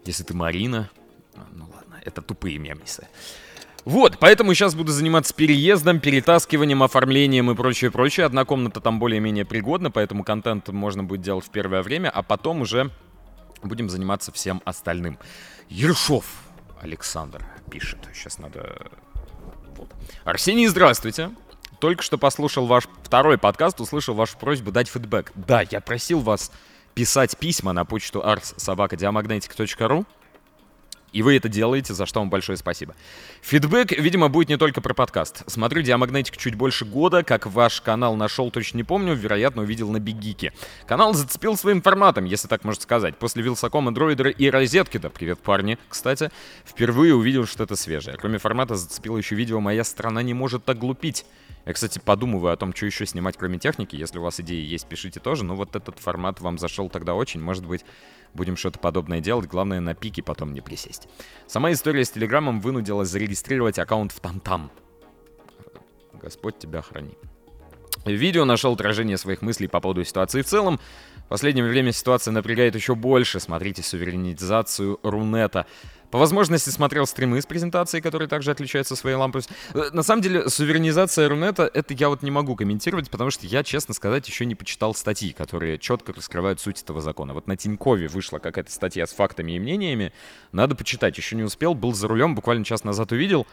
Если 0.05 0.23
ты 0.23 0.33
Марина. 0.33 0.89
А, 1.35 1.47
ну 1.51 1.67
ладно, 1.73 1.99
это 2.03 2.21
тупые 2.21 2.57
мемнисы. 2.59 3.07
Вот, 3.85 4.17
поэтому 4.19 4.53
сейчас 4.53 4.75
буду 4.75 4.91
заниматься 4.91 5.33
переездом, 5.33 5.99
перетаскиванием, 5.99 6.83
оформлением 6.83 7.51
и 7.51 7.55
прочее, 7.55 7.91
прочее. 7.91 8.25
Одна 8.25 8.45
комната 8.45 8.79
там 8.79 8.99
более-менее 8.99 9.45
пригодна, 9.45 9.91
поэтому 9.91 10.23
контент 10.23 10.69
можно 10.69 11.03
будет 11.03 11.21
делать 11.21 11.45
в 11.45 11.49
первое 11.49 11.83
время, 11.83 12.09
а 12.09 12.23
потом 12.23 12.61
уже 12.61 12.91
будем 13.61 13.89
заниматься 13.89 14.31
всем 14.31 14.61
остальным. 14.63 15.17
Ершов 15.69 16.25
Александр 16.81 17.45
пишет. 17.69 17.99
Сейчас 18.13 18.37
надо... 18.39 18.87
Вот. 19.75 19.89
Арсений, 20.23 20.67
здравствуйте. 20.67 21.31
Только 21.79 22.03
что 22.03 22.17
послушал 22.17 22.65
ваш 22.65 22.87
второй 23.03 23.37
подкаст, 23.37 23.81
услышал 23.81 24.15
вашу 24.15 24.37
просьбу 24.37 24.71
дать 24.71 24.87
фидбэк. 24.87 25.33
Да, 25.35 25.63
я 25.69 25.81
просил 25.81 26.19
вас 26.19 26.51
писать 26.93 27.37
письма 27.37 27.73
на 27.73 27.83
почту 27.83 28.21
ars.diamagnetic.ru. 28.21 30.05
И 31.13 31.21
вы 31.21 31.37
это 31.37 31.47
делаете, 31.47 31.93
за 31.93 32.05
что 32.05 32.19
вам 32.19 32.29
большое 32.29 32.57
спасибо. 32.57 32.95
Фидбэк, 33.41 33.91
видимо, 33.91 34.29
будет 34.29 34.49
не 34.49 34.57
только 34.57 34.81
про 34.81 34.93
подкаст. 34.95 35.43
Смотрю 35.47 35.83
Диамагнетик 35.83 36.35
чуть 36.37 36.55
больше 36.55 36.85
года, 36.85 37.23
как 37.23 37.45
ваш 37.45 37.81
канал 37.81 38.15
нашел, 38.15 38.49
точно 38.49 38.77
не 38.77 38.83
помню, 38.83 39.13
вероятно, 39.13 39.61
увидел 39.61 39.91
на 39.91 39.99
Бигике. 39.99 40.53
Канал 40.87 41.13
зацепил 41.13 41.55
своим 41.55 41.83
форматом, 41.83 42.25
если 42.25 42.47
так 42.47 42.63
можно 42.63 42.81
сказать. 42.81 43.15
После 43.17 43.43
Вилсакома, 43.43 43.93
Дроидера 43.93 44.31
и 44.31 44.49
Розетки-то, 44.49 45.11
привет, 45.11 45.39
парни, 45.39 45.77
кстати, 45.87 46.31
впервые 46.65 47.13
увидел 47.13 47.45
что-то 47.45 47.75
свежее. 47.75 48.17
Кроме 48.17 48.39
формата 48.39 48.75
зацепило 48.75 49.17
еще 49.17 49.35
видео 49.35 49.59
«Моя 49.59 49.83
страна 49.83 50.23
не 50.23 50.33
может 50.33 50.65
так 50.65 50.79
глупить». 50.79 51.25
Я, 51.65 51.73
кстати, 51.73 51.99
подумываю 51.99 52.53
о 52.53 52.57
том, 52.57 52.75
что 52.75 52.85
еще 52.85 53.05
снимать, 53.05 53.37
кроме 53.37 53.57
техники. 53.57 53.95
Если 53.95 54.19
у 54.19 54.21
вас 54.21 54.39
идеи 54.39 54.61
есть, 54.61 54.85
пишите 54.87 55.19
тоже. 55.19 55.45
Но 55.45 55.55
вот 55.55 55.75
этот 55.75 55.99
формат 55.99 56.41
вам 56.41 56.57
зашел 56.57 56.89
тогда 56.89 57.13
очень. 57.13 57.39
Может 57.39 57.65
быть, 57.65 57.85
будем 58.33 58.57
что-то 58.57 58.79
подобное 58.79 59.21
делать. 59.21 59.47
Главное, 59.47 59.79
на 59.79 59.95
пике 59.95 60.21
потом 60.21 60.53
не 60.53 60.61
присесть. 60.61 61.07
Сама 61.47 61.71
история 61.71 62.03
с 62.03 62.11
Телеграмом 62.11 62.59
вынудила 62.59 63.05
зарегистрировать 63.05 63.79
аккаунт 63.79 64.11
в 64.11 64.19
Тамтам. 64.19 64.71
Господь 66.13 66.57
тебя 66.59 66.81
храни. 66.81 67.17
Видео 68.05 68.43
нашел 68.43 68.73
отражение 68.73 69.17
своих 69.17 69.41
мыслей 69.41 69.67
по 69.67 69.79
поводу 69.79 70.03
ситуации 70.03 70.41
в 70.41 70.45
целом. 70.45 70.79
В 71.25 71.29
последнее 71.29 71.65
время 71.65 71.93
ситуация 71.93 72.33
напрягает 72.33 72.75
еще 72.75 72.95
больше. 72.95 73.39
Смотрите 73.39 73.81
суверенизацию 73.81 74.99
Рунета. 75.03 75.65
По 76.13 76.19
возможности 76.19 76.69
смотрел 76.69 77.07
стримы 77.07 77.41
с 77.41 77.47
презентацией, 77.47 77.99
которые 77.99 78.27
также 78.27 78.51
отличаются 78.51 78.95
своей 78.95 79.15
лампой. 79.15 79.41
Э, 79.73 79.89
на 79.93 80.03
самом 80.03 80.21
деле, 80.21 80.47
суверенизация 80.47 81.27
Рунета, 81.27 81.67
это 81.73 81.95
я 81.95 82.07
вот 82.07 82.21
не 82.21 82.29
могу 82.29 82.55
комментировать, 82.55 83.09
потому 83.09 83.31
что 83.31 83.47
я, 83.47 83.63
честно 83.63 83.95
сказать, 83.95 84.27
еще 84.27 84.45
не 84.45 84.53
почитал 84.53 84.93
статьи, 84.93 85.33
которые 85.33 85.79
четко 85.79 86.13
раскрывают 86.13 86.59
суть 86.59 86.79
этого 86.83 87.01
закона. 87.01 87.33
Вот 87.33 87.47
на 87.47 87.57
Тинькове 87.57 88.09
вышла 88.09 88.37
какая-то 88.37 88.71
статья 88.71 89.07
с 89.07 89.11
фактами 89.11 89.53
и 89.53 89.59
мнениями. 89.59 90.13
Надо 90.51 90.75
почитать, 90.75 91.17
еще 91.17 91.35
не 91.35 91.41
успел, 91.41 91.73
был 91.73 91.95
за 91.95 92.07
рулем, 92.07 92.35
буквально 92.35 92.63
час 92.63 92.83
назад 92.83 93.11
увидел. 93.11 93.47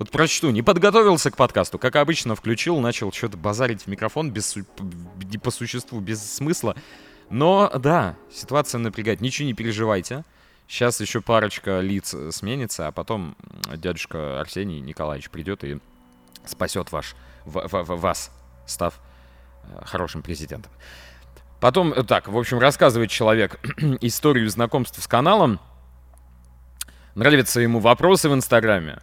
Вот 0.00 0.10
прочту. 0.10 0.50
Не 0.50 0.62
подготовился 0.62 1.30
к 1.30 1.36
подкасту. 1.36 1.78
Как 1.78 1.94
обычно, 1.94 2.34
включил, 2.34 2.80
начал 2.80 3.12
что-то 3.12 3.36
базарить 3.36 3.82
в 3.82 3.86
микрофон 3.86 4.32
без, 4.32 4.56
по 5.44 5.52
существу, 5.52 6.00
без 6.00 6.28
смысла. 6.28 6.74
Но, 7.30 7.70
да, 7.78 8.16
ситуация 8.32 8.80
напрягает. 8.80 9.20
Ничего 9.20 9.46
не 9.46 9.54
переживайте. 9.54 10.24
Сейчас 10.70 11.00
еще 11.00 11.20
парочка 11.20 11.80
лиц 11.80 12.14
сменится, 12.30 12.86
а 12.86 12.92
потом 12.92 13.36
дядюшка 13.74 14.40
Арсений 14.40 14.78
Николаевич 14.78 15.28
придет 15.28 15.64
и 15.64 15.80
спасет 16.46 16.92
ваш, 16.92 17.16
в, 17.44 17.66
в, 17.66 17.82
в, 17.82 18.00
вас, 18.00 18.30
став 18.66 18.94
э, 19.64 19.84
хорошим 19.84 20.22
президентом. 20.22 20.70
Потом, 21.58 21.92
э, 21.92 22.04
так, 22.04 22.28
в 22.28 22.38
общем, 22.38 22.60
рассказывает 22.60 23.10
человек 23.10 23.58
историю 24.00 24.48
знакомства 24.48 25.00
с 25.00 25.08
каналом. 25.08 25.58
Нравятся 27.16 27.60
ему 27.60 27.80
вопросы 27.80 28.28
в 28.28 28.34
Инстаграме 28.34 29.00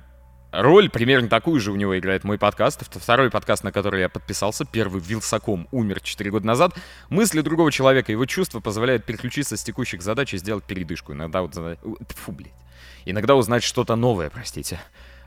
роль 0.52 0.90
примерно 0.90 1.28
такую 1.28 1.60
же 1.60 1.72
у 1.72 1.76
него 1.76 1.98
играет 1.98 2.24
мой 2.24 2.38
подкаст. 2.38 2.82
Это 2.82 3.00
второй 3.00 3.30
подкаст, 3.30 3.64
на 3.64 3.72
который 3.72 4.02
я 4.02 4.10
подписался. 4.10 4.66
Первый 4.66 5.02
Вилсаком 5.02 5.68
умер 5.72 6.02
4 6.02 6.32
года 6.32 6.48
назад. 6.48 6.74
Мысли 7.10 7.42
другого 7.42 7.72
человека, 7.72 8.12
его 8.12 8.26
чувства 8.26 8.60
позволяют 8.60 9.06
переключиться 9.06 9.58
с 9.58 9.64
текущих 9.64 10.02
задач 10.02 10.34
и 10.34 10.38
сделать 10.38 10.64
передышку. 10.64 11.14
Иногда 11.14 11.42
вот... 11.42 11.54
Фу, 11.54 12.32
блядь. 12.32 12.52
Иногда 13.06 13.36
узнать 13.36 13.64
что-то 13.64 13.96
новое, 13.96 14.30
простите. 14.30 14.80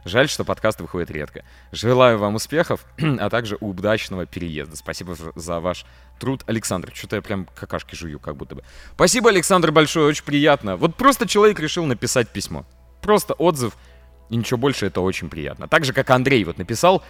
Жаль, 0.04 0.28
что 0.28 0.44
подкаст 0.44 0.80
выходит 0.80 1.10
редко. 1.10 1.44
Желаю 1.72 2.18
вам 2.18 2.36
успехов, 2.36 2.86
а 2.98 3.28
также 3.28 3.56
удачного 3.60 4.26
переезда. 4.26 4.76
Спасибо 4.76 5.14
за 5.34 5.60
ваш 5.60 5.84
труд, 6.18 6.42
Александр. 6.46 6.90
Что-то 6.94 7.16
я 7.16 7.22
прям 7.22 7.46
какашки 7.54 7.94
жую, 7.94 8.18
как 8.18 8.36
будто 8.36 8.54
бы. 8.54 8.64
Спасибо, 8.94 9.28
Александр, 9.28 9.72
большое, 9.72 10.06
очень 10.06 10.24
приятно. 10.24 10.76
Вот 10.76 10.94
просто 10.96 11.28
человек 11.28 11.60
решил 11.60 11.84
написать 11.84 12.28
письмо. 12.28 12.64
Просто 13.02 13.34
отзыв— 13.34 13.76
и 14.30 14.37
ничего 14.37 14.58
больше, 14.58 14.87
это 14.87 15.00
очень 15.00 15.28
приятно. 15.28 15.68
Так 15.68 15.84
же, 15.84 15.92
как 15.92 16.08
Андрей 16.10 16.44
вот 16.44 16.56
написал, 16.56 17.02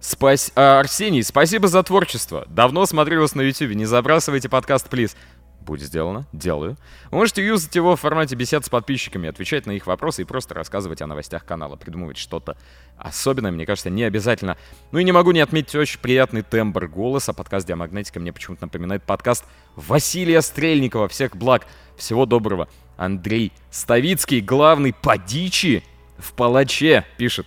Спас... 0.00 0.52
А, 0.54 0.80
Арсений, 0.80 1.22
спасибо 1.22 1.68
за 1.68 1.82
творчество. 1.82 2.44
Давно 2.48 2.84
смотрю 2.84 3.20
вас 3.20 3.34
на 3.34 3.40
YouTube. 3.40 3.74
Не 3.74 3.86
забрасывайте 3.86 4.48
подкаст, 4.48 4.88
плиз. 4.90 5.16
Будет 5.60 5.86
сделано. 5.86 6.26
Делаю. 6.32 6.76
Вы 7.10 7.18
можете 7.18 7.46
юзать 7.46 7.74
его 7.74 7.96
в 7.96 8.00
формате 8.00 8.34
бесед 8.34 8.66
с 8.66 8.68
подписчиками, 8.68 9.30
отвечать 9.30 9.64
на 9.64 9.70
их 9.70 9.86
вопросы 9.86 10.20
и 10.20 10.24
просто 10.26 10.52
рассказывать 10.52 11.00
о 11.00 11.06
новостях 11.06 11.46
канала, 11.46 11.76
придумывать 11.76 12.18
что-то 12.18 12.58
особенное, 12.98 13.50
мне 13.50 13.64
кажется, 13.64 13.88
не 13.88 14.04
обязательно. 14.04 14.58
Ну 14.92 14.98
и 14.98 15.04
не 15.04 15.12
могу 15.12 15.30
не 15.30 15.40
отметить 15.40 15.74
очень 15.74 16.00
приятный 16.00 16.42
тембр 16.42 16.86
голоса. 16.86 17.32
Подкаст 17.32 17.66
Диамагнетика 17.66 18.20
мне 18.20 18.32
почему-то 18.32 18.64
напоминает 18.64 19.04
подкаст 19.04 19.46
Василия 19.74 20.42
Стрельникова. 20.42 21.08
Всех 21.08 21.34
благ, 21.34 21.66
всего 21.96 22.26
доброго. 22.26 22.68
Андрей 22.98 23.52
Ставицкий, 23.70 24.40
главный 24.40 24.92
по 24.92 25.16
дичи 25.16 25.82
в 26.18 26.32
палаче, 26.34 27.04
пишет. 27.16 27.46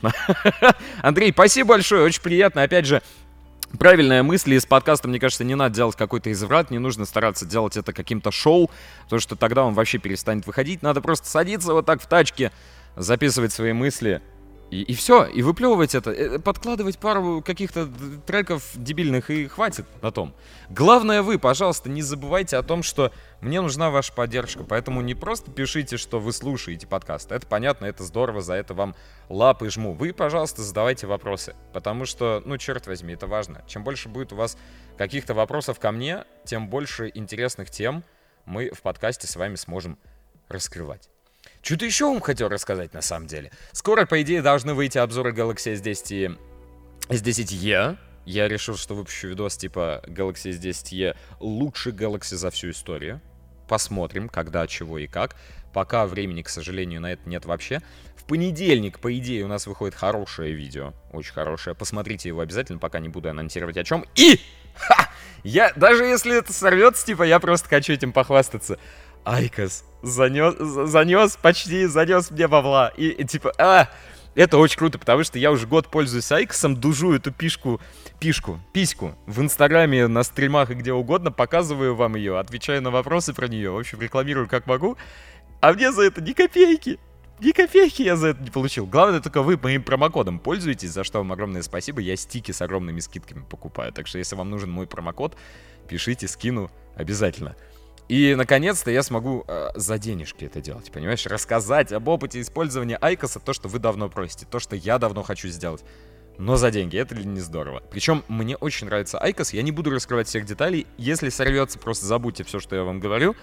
Андрей, 1.01 1.31
спасибо 1.31 1.69
большое, 1.69 2.03
очень 2.03 2.21
приятно. 2.21 2.63
Опять 2.63 2.85
же, 2.85 3.01
правильная 3.79 4.23
мысль, 4.23 4.53
и 4.53 4.59
с 4.59 4.65
подкастом, 4.65 5.11
мне 5.11 5.19
кажется, 5.19 5.43
не 5.43 5.55
надо 5.55 5.75
делать 5.75 5.95
какой-то 5.95 6.31
изврат, 6.31 6.71
не 6.71 6.79
нужно 6.79 7.05
стараться 7.05 7.45
делать 7.45 7.77
это 7.77 7.93
каким-то 7.93 8.31
шоу, 8.31 8.69
потому 9.03 9.19
что 9.19 9.35
тогда 9.35 9.65
он 9.65 9.73
вообще 9.73 9.97
перестанет 9.97 10.45
выходить. 10.47 10.81
Надо 10.81 11.01
просто 11.01 11.27
садиться 11.27 11.73
вот 11.73 11.85
так 11.85 12.01
в 12.01 12.07
тачке, 12.07 12.51
записывать 12.95 13.53
свои 13.53 13.73
мысли, 13.73 14.21
и, 14.69 14.81
и 14.81 14.93
все, 14.95 15.25
и 15.25 15.41
выплевывать 15.41 15.95
это, 15.95 16.11
э, 16.11 16.39
подкладывать 16.39 16.97
пару 16.99 17.41
каких-то 17.41 17.89
треков 18.25 18.63
дебильных 18.75 19.29
и 19.29 19.47
хватит 19.47 19.85
на 20.01 20.11
том. 20.11 20.33
Главное 20.69 21.21
вы, 21.21 21.39
пожалуйста, 21.39 21.89
не 21.89 22.01
забывайте 22.01 22.57
о 22.57 22.63
том, 22.63 22.83
что 22.83 23.13
мне 23.39 23.61
нужна 23.61 23.89
ваша 23.89 24.11
поддержка, 24.11 24.63
поэтому 24.63 25.01
не 25.01 25.15
просто 25.15 25.51
пишите, 25.51 25.95
что 25.95 26.19
вы 26.19 26.33
слушаете 26.33 26.85
подкаст. 26.85 27.31
Это 27.31 27.47
понятно, 27.47 27.85
это 27.85 28.03
здорово, 28.03 28.41
за 28.41 28.55
это 28.55 28.73
вам 28.73 28.95
лапы 29.29 29.69
жму. 29.69 29.93
Вы, 29.93 30.11
пожалуйста, 30.11 30.61
задавайте 30.63 31.07
вопросы, 31.07 31.55
потому 31.71 32.05
что, 32.05 32.41
ну, 32.45 32.57
черт 32.57 32.87
возьми, 32.87 33.13
это 33.13 33.27
важно. 33.27 33.63
Чем 33.67 33.83
больше 33.83 34.09
будет 34.09 34.33
у 34.33 34.35
вас 34.35 34.57
каких-то 34.97 35.33
вопросов 35.33 35.79
ко 35.79 35.91
мне, 35.91 36.25
тем 36.45 36.69
больше 36.69 37.09
интересных 37.13 37.69
тем 37.69 38.03
мы 38.45 38.71
в 38.71 38.81
подкасте 38.81 39.27
с 39.27 39.35
вами 39.35 39.55
сможем 39.55 39.97
раскрывать. 40.49 41.09
Что-то 41.67 41.83
еще 41.83 42.05
вам 42.05 42.21
хотел 42.21 42.47
рассказать 42.47 42.93
на 42.93 43.01
самом 43.01 43.27
деле. 43.27 43.51
Скоро, 43.73 44.05
по 44.05 44.21
идее, 44.21 44.41
должны 44.41 44.73
выйти 44.73 44.99
обзоры 44.99 45.33
Galaxy 45.33 45.73
S10 45.73 46.39
S10e. 47.09 47.97
Я 48.25 48.47
решил, 48.47 48.77
что 48.77 48.95
выпущу 48.95 49.27
видос 49.27 49.57
типа 49.57 50.01
Galaxy 50.07 50.57
S10e 50.57 51.17
лучший 51.41 51.91
Galaxy 51.91 52.37
за 52.37 52.51
всю 52.51 52.69
историю. 52.69 53.19
Посмотрим, 53.67 54.29
когда, 54.29 54.65
чего 54.65 54.97
и 54.97 55.07
как. 55.07 55.35
Пока 55.73 56.07
времени, 56.07 56.41
к 56.41 56.47
сожалению, 56.47 57.01
на 57.01 57.11
это 57.11 57.27
нет 57.27 57.43
вообще. 57.43 57.81
В 58.15 58.23
понедельник, 58.23 58.99
по 58.99 59.13
идее, 59.17 59.43
у 59.43 59.49
нас 59.49 59.67
выходит 59.67 59.93
хорошее 59.93 60.53
видео. 60.53 60.93
Очень 61.11 61.33
хорошее. 61.33 61.75
Посмотрите 61.75 62.29
его 62.29 62.39
обязательно, 62.39 62.79
пока 62.79 62.99
не 62.99 63.09
буду 63.09 63.29
анонсировать 63.29 63.75
о 63.75 63.83
чем. 63.83 64.05
И! 64.15 64.39
Ха! 64.77 65.09
Я, 65.43 65.73
даже 65.75 66.05
если 66.05 66.37
это 66.37 66.53
сорвется, 66.53 67.05
типа, 67.05 67.23
я 67.23 67.39
просто 67.39 67.67
хочу 67.67 67.91
этим 67.91 68.13
похвастаться. 68.13 68.79
Айкос 69.25 69.83
занес, 70.01 70.55
занес 70.89 71.37
почти, 71.37 71.85
занес 71.85 72.31
мне 72.31 72.47
бабла. 72.47 72.91
И, 72.97 73.09
и 73.09 73.23
типа, 73.25 73.53
а, 73.57 73.89
это 74.35 74.57
очень 74.57 74.77
круто, 74.77 74.99
потому 74.99 75.23
что 75.23 75.39
я 75.39 75.51
уже 75.51 75.67
год 75.67 75.89
пользуюсь 75.89 76.31
Айкосом, 76.31 76.75
дужу 76.75 77.13
эту 77.13 77.31
пишку, 77.31 77.81
пишку, 78.19 78.59
письку 78.73 79.15
в 79.25 79.41
Инстаграме, 79.41 80.07
на 80.07 80.23
стримах 80.23 80.71
и 80.71 80.75
где 80.75 80.93
угодно, 80.93 81.31
показываю 81.31 81.95
вам 81.95 82.15
ее, 82.15 82.39
отвечаю 82.39 82.81
на 82.81 82.91
вопросы 82.91 83.33
про 83.33 83.47
нее, 83.47 83.71
в 83.71 83.77
общем, 83.77 84.01
рекламирую 84.01 84.47
как 84.47 84.67
могу, 84.67 84.97
а 85.61 85.73
мне 85.73 85.91
за 85.91 86.03
это 86.03 86.21
ни 86.21 86.33
копейки. 86.33 86.99
Ни 87.39 87.51
копейки 87.51 88.01
я 88.01 88.15
за 88.15 88.29
это 88.29 88.41
не 88.41 88.49
получил. 88.49 88.87
Главное, 88.87 89.19
только 89.19 89.43
вы 89.43 89.59
моим 89.61 89.83
промокодом 89.83 90.39
пользуетесь, 90.39 90.89
за 90.89 91.03
что 91.03 91.19
вам 91.19 91.31
огромное 91.31 91.61
спасибо. 91.61 92.01
Я 92.01 92.15
стики 92.15 92.51
с 92.51 92.63
огромными 92.63 92.99
скидками 92.99 93.45
покупаю. 93.47 93.93
Так 93.93 94.07
что, 94.07 94.17
если 94.17 94.35
вам 94.35 94.49
нужен 94.49 94.71
мой 94.71 94.87
промокод, 94.87 95.37
пишите, 95.87 96.27
скину 96.27 96.71
обязательно. 96.95 97.55
И, 98.07 98.35
наконец-то, 98.35 98.89
я 98.89 99.03
смогу 99.03 99.43
э, 99.47 99.69
за 99.75 99.97
денежки 99.97 100.45
это 100.45 100.61
делать, 100.61 100.91
понимаешь? 100.91 101.25
Рассказать 101.25 101.91
об 101.91 102.07
опыте 102.07 102.39
использования 102.39 102.97
Айкоса, 102.97 103.39
то, 103.39 103.51
что 103.51 103.67
вы 103.67 103.79
давно 103.79 104.07
просите, 104.07 104.45
то, 104.49 104.59
что 104.59 104.75
я 104.77 104.97
давно 104.97 105.23
хочу 105.23 105.49
сделать. 105.49 105.83
Но 106.37 106.55
за 106.55 106.71
деньги, 106.71 106.97
это 106.97 107.15
ли 107.15 107.25
не 107.25 107.41
здорово? 107.41 107.81
Причем 107.91 108.23
мне 108.27 108.55
очень 108.55 108.87
нравится 108.87 109.19
Айкос, 109.19 109.53
я 109.53 109.61
не 109.61 109.71
буду 109.71 109.89
раскрывать 109.89 110.27
всех 110.27 110.45
деталей. 110.45 110.87
Если 110.97 111.29
сорвется, 111.29 111.79
просто 111.79 112.05
забудьте 112.05 112.43
все, 112.43 112.59
что 112.59 112.75
я 112.75 112.83
вам 112.83 112.99
говорю. 112.99 113.35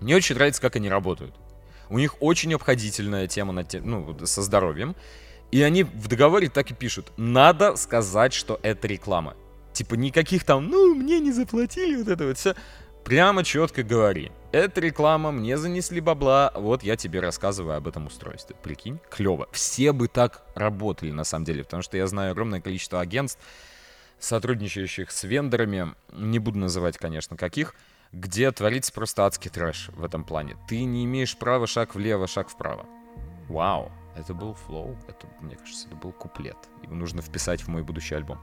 Мне 0.00 0.14
очень 0.14 0.36
нравится, 0.36 0.60
как 0.60 0.76
они 0.76 0.88
работают. 0.88 1.34
У 1.88 1.98
них 1.98 2.16
очень 2.20 2.54
обходительная 2.54 3.26
тема 3.26 3.52
на 3.52 3.64
те, 3.64 3.80
ну, 3.80 4.16
со 4.24 4.42
здоровьем. 4.42 4.94
И 5.50 5.60
они 5.62 5.84
в 5.84 6.08
договоре 6.08 6.48
так 6.48 6.70
и 6.70 6.74
пишут. 6.74 7.12
Надо 7.16 7.76
сказать, 7.76 8.32
что 8.32 8.60
это 8.62 8.86
реклама. 8.86 9.34
Типа 9.72 9.94
никаких 9.94 10.44
там, 10.44 10.68
ну, 10.68 10.94
мне 10.94 11.18
не 11.18 11.32
заплатили, 11.32 11.96
вот 11.96 12.08
это 12.08 12.26
вот 12.26 12.38
все. 12.38 12.54
Прямо 13.04 13.42
четко 13.42 13.82
говори. 13.82 14.30
Это 14.52 14.80
реклама, 14.80 15.32
мне 15.32 15.58
занесли 15.58 16.00
бабла, 16.00 16.52
вот 16.54 16.82
я 16.82 16.96
тебе 16.96 17.20
рассказываю 17.20 17.76
об 17.76 17.88
этом 17.88 18.06
устройстве. 18.06 18.54
Прикинь, 18.62 19.00
клево. 19.10 19.48
Все 19.50 19.92
бы 19.92 20.08
так 20.08 20.44
работали 20.54 21.10
на 21.10 21.24
самом 21.24 21.44
деле, 21.44 21.64
потому 21.64 21.82
что 21.82 21.96
я 21.96 22.06
знаю 22.06 22.32
огромное 22.32 22.60
количество 22.60 23.00
агентств, 23.00 23.40
сотрудничающих 24.18 25.10
с 25.10 25.24
вендорами, 25.24 25.94
не 26.12 26.38
буду 26.38 26.58
называть, 26.58 26.96
конечно, 26.96 27.36
каких, 27.36 27.74
где 28.12 28.50
творится 28.52 28.92
просто 28.92 29.26
адский 29.26 29.50
трэш 29.50 29.88
в 29.88 30.04
этом 30.04 30.24
плане. 30.24 30.56
Ты 30.68 30.84
не 30.84 31.04
имеешь 31.04 31.36
права 31.36 31.66
шаг 31.66 31.94
влево, 31.94 32.26
шаг 32.28 32.50
вправо. 32.50 32.86
Вау, 33.48 33.90
это 34.16 34.32
был 34.32 34.54
флоу, 34.54 34.96
это, 35.08 35.26
мне 35.40 35.56
кажется, 35.56 35.88
это 35.88 35.96
был 35.96 36.12
куплет. 36.12 36.56
Его 36.82 36.94
нужно 36.94 37.20
вписать 37.20 37.62
в 37.62 37.68
мой 37.68 37.82
будущий 37.82 38.14
альбом. 38.14 38.38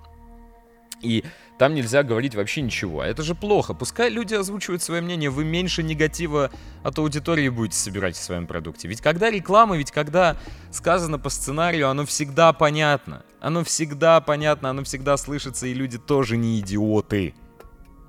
И 1.01 1.23
там 1.57 1.73
нельзя 1.73 2.03
говорить 2.03 2.35
вообще 2.35 2.61
ничего. 2.61 3.01
А 3.01 3.07
это 3.07 3.23
же 3.23 3.35
плохо. 3.35 3.73
Пускай 3.73 4.09
люди 4.09 4.33
озвучивают 4.33 4.81
свое 4.81 5.01
мнение, 5.01 5.29
вы 5.29 5.43
меньше 5.43 5.83
негатива 5.83 6.51
от 6.83 6.97
аудитории 6.97 7.49
будете 7.49 7.77
собирать 7.77 8.15
в 8.15 8.23
своем 8.23 8.47
продукте. 8.47 8.87
Ведь 8.87 9.01
когда 9.01 9.29
реклама, 9.29 9.77
ведь 9.77 9.91
когда 9.91 10.37
сказано 10.71 11.19
по 11.19 11.29
сценарию, 11.29 11.89
оно 11.89 12.05
всегда 12.05 12.53
понятно. 12.53 13.23
Оно 13.41 13.63
всегда 13.63 14.19
понятно, 14.21 14.69
оно 14.69 14.83
всегда 14.83 15.15
слышится, 15.17 15.67
и 15.67 15.73
люди 15.73 15.97
тоже 15.97 16.37
не 16.37 16.59
идиоты. 16.59 17.33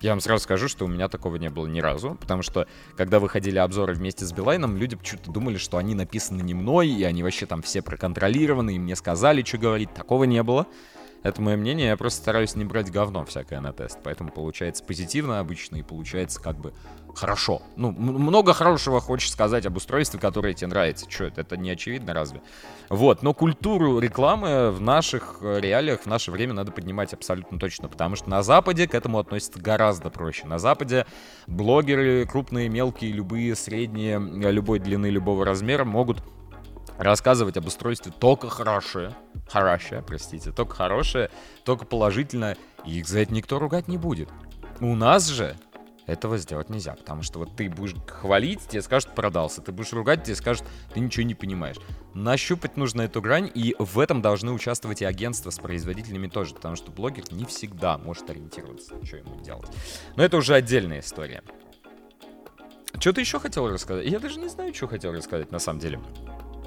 Я 0.01 0.11
вам 0.11 0.21
сразу 0.21 0.45
скажу, 0.45 0.67
что 0.67 0.87
у 0.87 0.89
меня 0.89 1.09
такого 1.09 1.37
не 1.37 1.51
было 1.51 1.67
ни 1.67 1.81
разу, 1.81 2.17
потому 2.19 2.43
что, 2.43 2.67
когда 2.97 3.21
выходили 3.21 3.59
обзоры 3.59 3.93
вместе 3.93 4.25
с 4.25 4.33
Билайном, 4.33 4.79
люди 4.79 4.97
почему-то 4.97 5.31
думали, 5.31 5.59
что 5.59 5.77
они 5.77 5.95
написаны 5.95 6.41
не 6.41 6.55
мной, 6.55 6.89
и 6.89 7.05
они 7.05 7.23
вообще 7.23 7.45
там 7.45 7.61
все 7.61 7.83
проконтролированы, 7.83 8.77
и 8.77 8.79
мне 8.79 8.97
сказали, 8.97 9.43
что 9.43 9.59
говорить. 9.59 9.93
Такого 9.93 10.25
не 10.25 10.43
было. 10.43 10.67
Это 11.23 11.43
мое 11.43 11.57
мнение, 11.57 11.89
я 11.89 11.97
просто 11.97 12.21
стараюсь 12.21 12.55
не 12.55 12.65
брать 12.65 12.91
говно 12.91 13.25
всякое 13.27 13.61
на 13.61 13.73
тест, 13.73 13.99
поэтому 14.03 14.31
получается 14.31 14.83
позитивно 14.83 15.39
обычно 15.39 15.77
и 15.77 15.83
получается 15.83 16.41
как 16.41 16.57
бы 16.57 16.73
хорошо. 17.15 17.63
Ну, 17.77 17.91
много 17.91 18.55
хорошего 18.55 19.01
хочешь 19.01 19.31
сказать 19.31 19.67
об 19.67 19.77
устройстве, 19.77 20.19
которое 20.19 20.55
тебе 20.55 20.69
нравится. 20.69 21.11
Что 21.11 21.25
это, 21.25 21.43
это 21.43 21.57
не 21.57 21.71
очевидно 21.71 22.15
разве? 22.15 22.41
Вот, 22.89 23.23
но 23.23 23.35
культуру 23.35 23.99
рекламы 23.99 24.71
в 24.71 24.81
наших 24.81 25.39
э, 25.43 25.61
реалиях, 25.61 26.03
в 26.03 26.07
наше 26.07 26.31
время 26.31 26.55
надо 26.55 26.73
поднимать 26.73 27.13
абсолютно 27.13 27.59
точно, 27.59 27.89
потому 27.89 28.17
что 28.17 28.31
на 28.31 28.43
Западе 28.43 28.89
к 28.89 28.95
этому 28.95 29.19
относятся 29.19 29.61
гораздо 29.61 30.09
проще. 30.09 30.47
На 30.47 30.59
Западе 30.59 31.07
блогеры, 31.47 32.27
крупные, 32.27 32.69
мелкие, 32.69 33.13
любые, 33.13 33.55
средние, 33.57 34.19
любой 34.19 34.79
длины, 34.79 35.07
любого 35.11 35.45
размера 35.45 35.85
могут 35.85 36.23
рассказывать 36.99 37.57
об 37.57 37.67
устройстве 37.67 38.13
только 38.19 38.49
хорошее, 38.49 39.15
хорошее, 39.51 40.03
простите, 40.03 40.53
только 40.53 40.75
хорошее, 40.75 41.31
только 41.65 41.85
положительное, 41.85 42.57
и 42.85 42.99
их 42.99 43.09
за 43.09 43.21
это 43.21 43.33
никто 43.35 43.59
ругать 43.59 43.89
не 43.89 43.99
будет. 43.99 44.29
У 44.81 44.95
нас 44.95 45.27
же 45.29 45.57
этого 46.07 46.39
сделать 46.39 46.71
нельзя, 46.71 46.95
потому 46.95 47.23
что 47.23 47.39
вот 47.39 47.55
ты 47.57 47.69
будешь 47.69 47.95
хвалить, 48.07 48.67
тебе 48.67 48.83
скажут 48.83 49.15
продался, 49.15 49.61
ты 49.61 49.73
будешь 49.73 49.93
ругать, 49.93 50.25
тебе 50.25 50.35
скажут 50.35 50.65
ты 50.93 51.01
ничего 51.01 51.25
не 51.25 51.35
понимаешь. 51.35 51.77
Нащупать 52.15 52.77
нужно 52.77 53.03
эту 53.03 53.21
грань, 53.21 53.51
и 53.55 53.77
в 53.79 53.99
этом 53.99 54.23
должны 54.23 54.53
участвовать 54.53 55.03
и 55.03 55.05
агентства 55.05 55.51
с 55.51 55.59
производителями 55.59 56.29
тоже, 56.29 56.55
потому 56.55 56.77
что 56.77 56.91
блогер 56.91 57.25
не 57.31 57.45
всегда 57.45 57.99
может 57.99 58.29
ориентироваться, 58.31 58.95
что 59.05 59.19
ему 59.19 59.41
делать. 59.41 59.69
Но 60.17 60.25
это 60.25 60.37
уже 60.37 60.55
отдельная 60.55 61.01
история. 61.01 61.43
Что 62.99 63.13
ты 63.13 63.21
еще 63.21 63.39
хотел 63.39 63.69
рассказать? 63.69 64.07
Я 64.07 64.19
даже 64.19 64.41
не 64.41 64.49
знаю, 64.49 64.75
что 64.75 64.89
хотел 64.89 65.13
рассказать 65.13 65.53
на 65.53 65.59
самом 65.59 65.79
деле. 65.79 66.01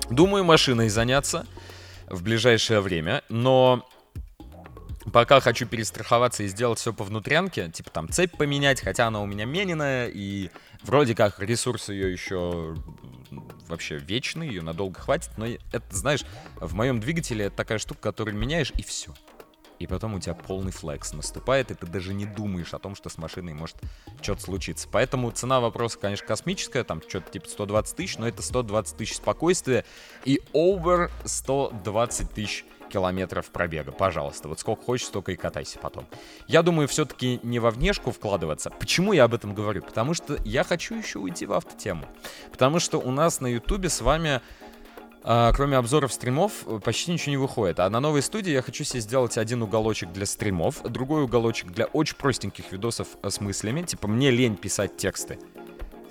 Думаю, 0.10 0.44
машиной 0.44 0.90
заняться 0.90 1.46
в 2.14 2.24
ближайшее 2.24 2.80
время, 2.80 3.24
но 3.30 3.88
пока 5.12 5.40
хочу 5.40 5.66
перестраховаться 5.66 6.44
и 6.44 6.48
сделать 6.48 6.80
все 6.80 6.94
по 6.94 7.04
внутрянке, 7.04 7.70
типа 7.70 7.90
там 7.90 8.10
цепь 8.10 8.38
поменять, 8.38 8.82
хотя 8.82 9.08
она 9.08 9.22
у 9.22 9.26
меня 9.26 9.46
мененная, 9.46 10.08
и 10.08 10.50
вроде 10.84 11.16
как 11.16 11.40
ресурс 11.40 11.90
ее 11.90 12.12
еще 12.12 12.76
вообще 13.68 13.98
вечный, 13.98 14.48
ее 14.48 14.62
надолго 14.62 15.00
хватит, 15.00 15.32
но 15.38 15.48
это, 15.48 15.84
знаешь, 15.90 16.24
в 16.60 16.74
моем 16.76 17.00
двигателе 17.00 17.46
это 17.46 17.56
такая 17.56 17.80
штука, 17.80 18.02
которую 18.02 18.38
меняешь, 18.38 18.72
и 18.78 18.84
все. 18.84 19.14
И 19.80 19.88
потом 19.88 20.16
у 20.16 20.20
тебя 20.20 20.34
полный 20.36 20.72
флекс 20.72 21.14
наступает, 21.14 21.72
и 21.72 21.74
ты 21.74 21.86
даже 21.88 22.14
не 22.14 22.26
думаешь 22.26 22.74
о 22.74 22.80
том, 22.80 22.96
что 22.96 23.10
с 23.10 23.18
машиной 23.18 23.54
может 23.54 23.78
что-то 24.22 24.42
случиться. 24.42 24.88
Поэтому 24.92 25.32
цена 25.32 25.60
вопроса, 25.60 25.98
конечно, 26.00 26.26
космическая, 26.28 26.84
там 26.84 27.02
что-то 27.08 27.32
типа 27.32 27.48
120 27.48 27.96
тысяч, 27.96 28.18
но 28.18 28.28
это 28.28 28.42
120 28.42 28.98
тысяч 28.98 29.16
спокойствия 29.16 29.86
и 30.26 30.42
over 30.54 31.12
120 31.26 32.32
тысяч 32.32 32.66
километров 32.94 33.48
пробега. 33.48 33.92
Пожалуйста, 33.92 34.48
вот 34.48 34.60
сколько 34.60 34.84
хочешь, 34.84 35.08
столько 35.08 35.32
и 35.32 35.36
катайся 35.36 35.80
потом. 35.80 36.06
Я 36.48 36.62
думаю, 36.62 36.88
все-таки 36.88 37.40
не 37.42 37.58
во 37.58 37.72
внешку 37.72 38.12
вкладываться. 38.12 38.70
Почему 38.70 39.14
я 39.14 39.24
об 39.24 39.34
этом 39.34 39.56
говорю? 39.56 39.82
Потому 39.82 40.14
что 40.14 40.38
я 40.46 40.64
хочу 40.64 40.96
еще 40.96 41.18
уйти 41.18 41.48
в 41.48 41.54
автотему. 41.54 42.06
Потому 42.52 42.80
что 42.80 43.00
у 43.00 43.10
нас 43.10 43.42
на 43.42 43.48
ютубе 43.48 43.90
с 43.90 44.02
вами 44.02 44.42
а, 45.24 45.52
кроме 45.54 45.78
обзоров 45.78 46.12
стримов, 46.12 46.66
почти 46.84 47.12
ничего 47.12 47.32
не 47.32 47.38
выходит. 47.38 47.80
А 47.80 47.90
на 47.90 48.00
новой 48.00 48.22
студии 48.22 48.52
я 48.52 48.62
хочу 48.62 48.84
себе 48.84 49.00
сделать 49.00 49.38
один 49.38 49.62
уголочек 49.62 50.12
для 50.12 50.26
стримов, 50.26 50.82
другой 50.84 51.24
уголочек 51.24 51.72
для 51.72 51.86
очень 51.86 52.16
простеньких 52.16 52.72
видосов 52.72 53.08
с 53.22 53.40
мыслями. 53.40 53.84
Типа, 53.84 54.08
мне 54.08 54.32
лень 54.32 54.56
писать 54.56 54.98
тексты 54.98 55.40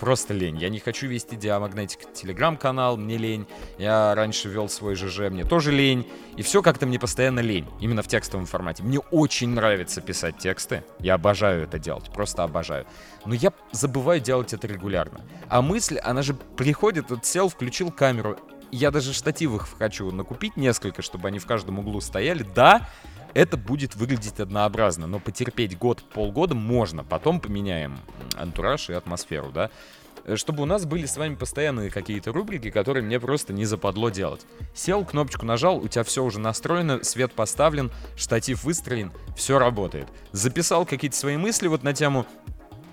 просто 0.03 0.35
лень. 0.35 0.59
Я 0.59 0.69
не 0.69 0.81
хочу 0.81 1.07
вести 1.07 1.37
Диамагнетик 1.37 2.13
телеграм-канал, 2.13 2.97
мне 2.97 3.19
лень. 3.19 3.47
Я 3.79 4.17
раньше 4.17 4.49
вел 4.49 4.69
свой 4.69 4.97
ЖЖ, 4.97 5.31
мне 5.31 5.45
тоже 5.45 5.71
лень. 5.71 6.11
И 6.37 6.43
все 6.43 6.61
как-то 6.61 6.87
мне 6.87 6.99
постоянно 6.99 7.39
лень, 7.39 7.69
именно 7.81 8.03
в 8.03 8.09
текстовом 8.09 8.47
формате. 8.47 8.83
Мне 8.83 8.99
очень 8.99 9.51
нравится 9.51 10.01
писать 10.01 10.39
тексты. 10.39 10.83
Я 10.99 11.15
обожаю 11.15 11.63
это 11.63 11.79
делать, 11.79 12.13
просто 12.13 12.43
обожаю. 12.43 12.85
Но 13.27 13.35
я 13.35 13.53
забываю 13.71 14.21
делать 14.21 14.53
это 14.53 14.67
регулярно. 14.67 15.21
А 15.49 15.63
мысль, 15.63 15.99
она 15.99 16.23
же 16.23 16.35
приходит, 16.35 17.09
вот 17.11 17.25
сел, 17.25 17.49
включил 17.49 17.93
камеру. 17.93 18.37
Я 18.73 18.91
даже 18.91 19.13
штативов 19.13 19.77
хочу 19.79 20.11
накупить 20.11 20.57
несколько, 20.57 21.03
чтобы 21.03 21.29
они 21.29 21.39
в 21.39 21.47
каждом 21.47 21.79
углу 21.79 22.01
стояли. 22.01 22.43
Да, 22.55 22.89
это 23.35 23.59
будет 23.59 23.95
выглядеть 23.97 24.41
однообразно, 24.41 25.07
но 25.07 25.21
потерпеть 25.21 25.79
год, 25.79 26.03
полгода 26.03 26.55
можно, 26.55 27.05
потом 27.05 27.39
поменяем 27.39 27.99
антураж 28.35 28.89
и 28.89 28.95
атмосферу, 28.95 29.51
да, 29.53 29.71
э, 30.25 30.37
чтобы 30.37 30.63
у 30.63 30.67
нас 30.67 30.87
были 30.87 31.05
с 31.05 31.19
вами 31.19 31.35
постоянные 31.35 31.91
какие-то 31.91 32.33
рубрики, 32.33 32.71
которые 32.71 33.03
мне 33.03 33.21
просто 33.21 33.53
не 33.53 33.67
западло 33.67 34.09
делать. 34.09 34.47
Сел, 34.75 35.05
кнопочку 35.05 35.45
нажал, 35.45 35.77
у 35.77 35.89
тебя 35.89 36.03
все 36.03 36.25
уже 36.25 36.41
настроено, 36.41 37.05
свет 37.05 37.33
поставлен, 37.35 37.91
штатив 38.17 38.65
выстроен, 38.65 39.13
все 39.37 39.59
работает. 39.59 40.09
Записал 40.33 40.87
какие-то 40.87 41.17
свои 41.17 41.37
мысли 41.37 41.69
вот 41.69 41.83
на 41.83 41.93
тему 41.93 42.27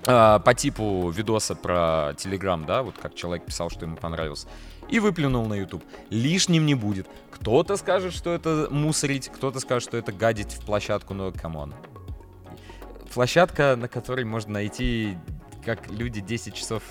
э, 0.05 0.39
по 0.43 0.53
типу 0.53 1.09
видоса 1.09 1.55
про 1.55 2.13
Telegram, 2.17 2.65
да, 2.65 2.83
вот 2.83 2.97
как 2.97 3.15
человек 3.15 3.45
писал, 3.45 3.69
что 3.69 3.85
ему 3.85 3.95
понравилось 3.95 4.47
и 4.89 4.99
выплюнул 4.99 5.45
на 5.45 5.53
YouTube. 5.53 5.83
Лишним 6.09 6.65
не 6.65 6.75
будет. 6.75 7.07
Кто-то 7.31 7.77
скажет, 7.77 8.13
что 8.13 8.33
это 8.33 8.67
мусорить, 8.71 9.29
кто-то 9.29 9.59
скажет, 9.59 9.87
что 9.87 9.97
это 9.97 10.11
гадить 10.11 10.53
в 10.53 10.65
площадку, 10.65 11.13
но 11.13 11.31
come 11.31 11.55
on. 11.55 11.73
Площадка, 13.13 13.75
на 13.75 13.87
которой 13.87 14.25
можно 14.25 14.53
найти 14.53 15.17
как 15.65 15.89
люди 15.91 16.21
10 16.21 16.53
часов 16.53 16.83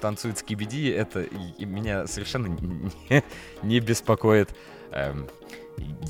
танцуют 0.00 0.38
с 0.38 0.42
кибиди, 0.42 0.88
это 0.88 1.26
меня 1.58 2.06
совершенно 2.06 2.46
не, 2.46 3.22
не 3.62 3.80
беспокоит. 3.80 4.54
Эм, 4.92 5.28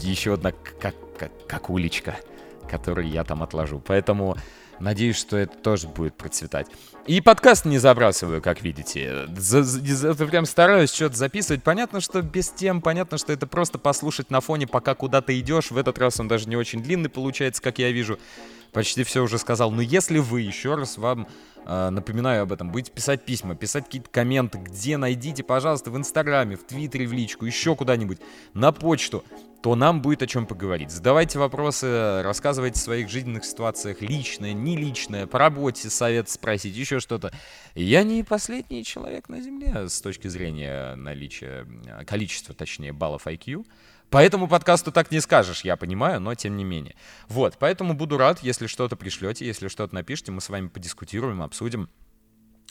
еще 0.00 0.34
одна 0.34 0.52
как, 0.52 0.94
как, 1.16 1.46
как 1.46 1.70
уличка, 1.70 2.16
которую 2.68 3.08
я 3.08 3.24
там 3.24 3.42
отложу. 3.42 3.80
Поэтому 3.80 4.36
Надеюсь, 4.82 5.16
что 5.16 5.36
это 5.36 5.56
тоже 5.56 5.86
будет 5.86 6.14
процветать. 6.14 6.66
И 7.06 7.20
подкаст 7.20 7.64
не 7.64 7.78
забрасываю, 7.78 8.42
как 8.42 8.62
видите. 8.62 9.28
За, 9.36 9.62
за, 9.62 10.12
за, 10.12 10.26
прям 10.26 10.44
стараюсь 10.44 10.92
что-то 10.92 11.16
записывать. 11.16 11.62
Понятно, 11.62 12.00
что 12.00 12.20
без 12.20 12.48
тем, 12.48 12.80
понятно, 12.82 13.16
что 13.16 13.32
это 13.32 13.46
просто 13.46 13.78
послушать 13.78 14.30
на 14.30 14.40
фоне, 14.40 14.66
пока 14.66 14.96
куда-то 14.96 15.38
идешь. 15.38 15.70
В 15.70 15.76
этот 15.76 15.98
раз 15.98 16.18
он 16.18 16.26
даже 16.26 16.48
не 16.48 16.56
очень 16.56 16.82
длинный 16.82 17.08
получается, 17.08 17.62
как 17.62 17.78
я 17.78 17.92
вижу. 17.92 18.18
Почти 18.72 19.04
все 19.04 19.22
уже 19.22 19.38
сказал. 19.38 19.70
Но 19.70 19.82
если 19.82 20.18
вы, 20.18 20.40
еще 20.40 20.74
раз 20.74 20.96
вам 20.96 21.28
э, 21.66 21.90
напоминаю 21.90 22.42
об 22.42 22.52
этом, 22.52 22.70
будете 22.70 22.90
писать 22.90 23.24
письма, 23.24 23.54
писать 23.54 23.84
какие-то 23.84 24.10
комменты, 24.10 24.58
где 24.58 24.96
найдите, 24.96 25.42
пожалуйста, 25.42 25.90
в 25.90 25.96
Инстаграме, 25.96 26.56
в 26.56 26.64
Твиттере, 26.64 27.06
в 27.06 27.12
личку, 27.12 27.44
еще 27.44 27.76
куда-нибудь, 27.76 28.18
на 28.54 28.72
почту 28.72 29.24
то 29.62 29.76
нам 29.76 30.02
будет 30.02 30.22
о 30.22 30.26
чем 30.26 30.46
поговорить. 30.46 30.90
Задавайте 30.90 31.38
вопросы, 31.38 32.20
рассказывайте 32.22 32.80
о 32.80 32.82
своих 32.82 33.08
жизненных 33.08 33.44
ситуациях, 33.44 34.00
личное, 34.00 34.52
не 34.52 34.76
личное, 34.76 35.28
по 35.28 35.38
работе 35.38 35.88
совет 35.88 36.28
спросить, 36.28 36.74
еще 36.74 36.98
что-то. 36.98 37.32
Я 37.76 38.02
не 38.02 38.24
последний 38.24 38.84
человек 38.84 39.28
на 39.28 39.40
Земле 39.40 39.88
с 39.88 40.00
точки 40.00 40.26
зрения 40.26 40.96
наличия, 40.96 41.66
количества, 42.06 42.54
точнее, 42.54 42.92
баллов 42.92 43.28
IQ. 43.28 43.64
Поэтому 44.12 44.46
подкасту 44.46 44.92
так 44.92 45.10
не 45.10 45.20
скажешь, 45.20 45.62
я 45.62 45.74
понимаю, 45.76 46.20
но 46.20 46.34
тем 46.34 46.58
не 46.58 46.64
менее. 46.64 46.94
Вот, 47.28 47.56
поэтому 47.58 47.94
буду 47.94 48.18
рад, 48.18 48.40
если 48.40 48.66
что-то 48.66 48.94
пришлете, 48.94 49.46
если 49.46 49.68
что-то 49.68 49.94
напишите, 49.94 50.30
мы 50.32 50.42
с 50.42 50.50
вами 50.50 50.68
подискутируем, 50.68 51.40
обсудим 51.40 51.88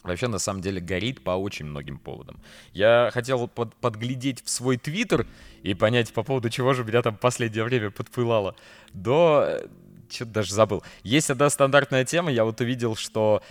вообще 0.04 0.28
на 0.28 0.38
самом 0.38 0.62
деле 0.62 0.80
горит 0.80 1.24
по 1.24 1.32
очень 1.32 1.66
многим 1.66 1.98
поводам. 1.98 2.40
Я 2.74 3.10
хотел 3.12 3.48
под, 3.48 3.76
подглядеть 3.76 4.44
в 4.46 4.50
свой 4.52 4.78
твиттер 4.78 5.26
и 5.64 5.74
понять, 5.74 6.14
по 6.14 6.22
поводу 6.22 6.52
чего 6.52 6.74
же 6.74 6.84
меня 6.84 7.02
там 7.02 7.18
последнее 7.18 7.64
время 7.64 7.90
подпылало. 7.90 8.56
До... 8.94 9.44
Э, 9.48 9.68
Что-то 10.12 10.32
даже 10.32 10.54
забыл. 10.54 10.84
Есть 11.02 11.32
одна 11.32 11.50
стандартная 11.50 12.06
тема, 12.06 12.32
я 12.32 12.46
вот 12.46 12.62
увидел, 12.62 12.96
что 12.96 13.42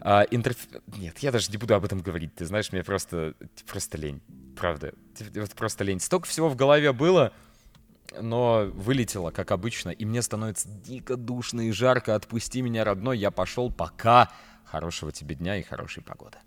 а, 0.00 0.22
интерф... 0.30 0.56
Нет, 0.96 1.18
я 1.18 1.32
даже 1.32 1.50
не 1.50 1.56
буду 1.56 1.74
об 1.74 1.84
этом 1.84 2.00
говорить. 2.00 2.34
Ты 2.34 2.46
знаешь, 2.46 2.72
мне 2.72 2.82
просто, 2.82 3.34
просто 3.66 3.98
лень. 3.98 4.20
Правда. 4.56 4.92
Вот 5.34 5.50
просто 5.50 5.84
лень. 5.84 6.00
Столько 6.00 6.26
всего 6.26 6.48
в 6.48 6.56
голове 6.56 6.92
было, 6.92 7.32
но 8.20 8.70
вылетело, 8.72 9.30
как 9.30 9.50
обычно, 9.50 9.90
и 9.90 10.04
мне 10.04 10.22
становится 10.22 10.68
дико 10.68 11.16
душно 11.16 11.62
и 11.62 11.72
жарко. 11.72 12.14
Отпусти 12.14 12.62
меня, 12.62 12.84
родной, 12.84 13.18
я 13.18 13.30
пошел, 13.30 13.70
пока. 13.70 14.30
Хорошего 14.64 15.12
тебе 15.12 15.34
дня 15.34 15.56
и 15.56 15.62
хорошей 15.62 16.02
погоды. 16.02 16.38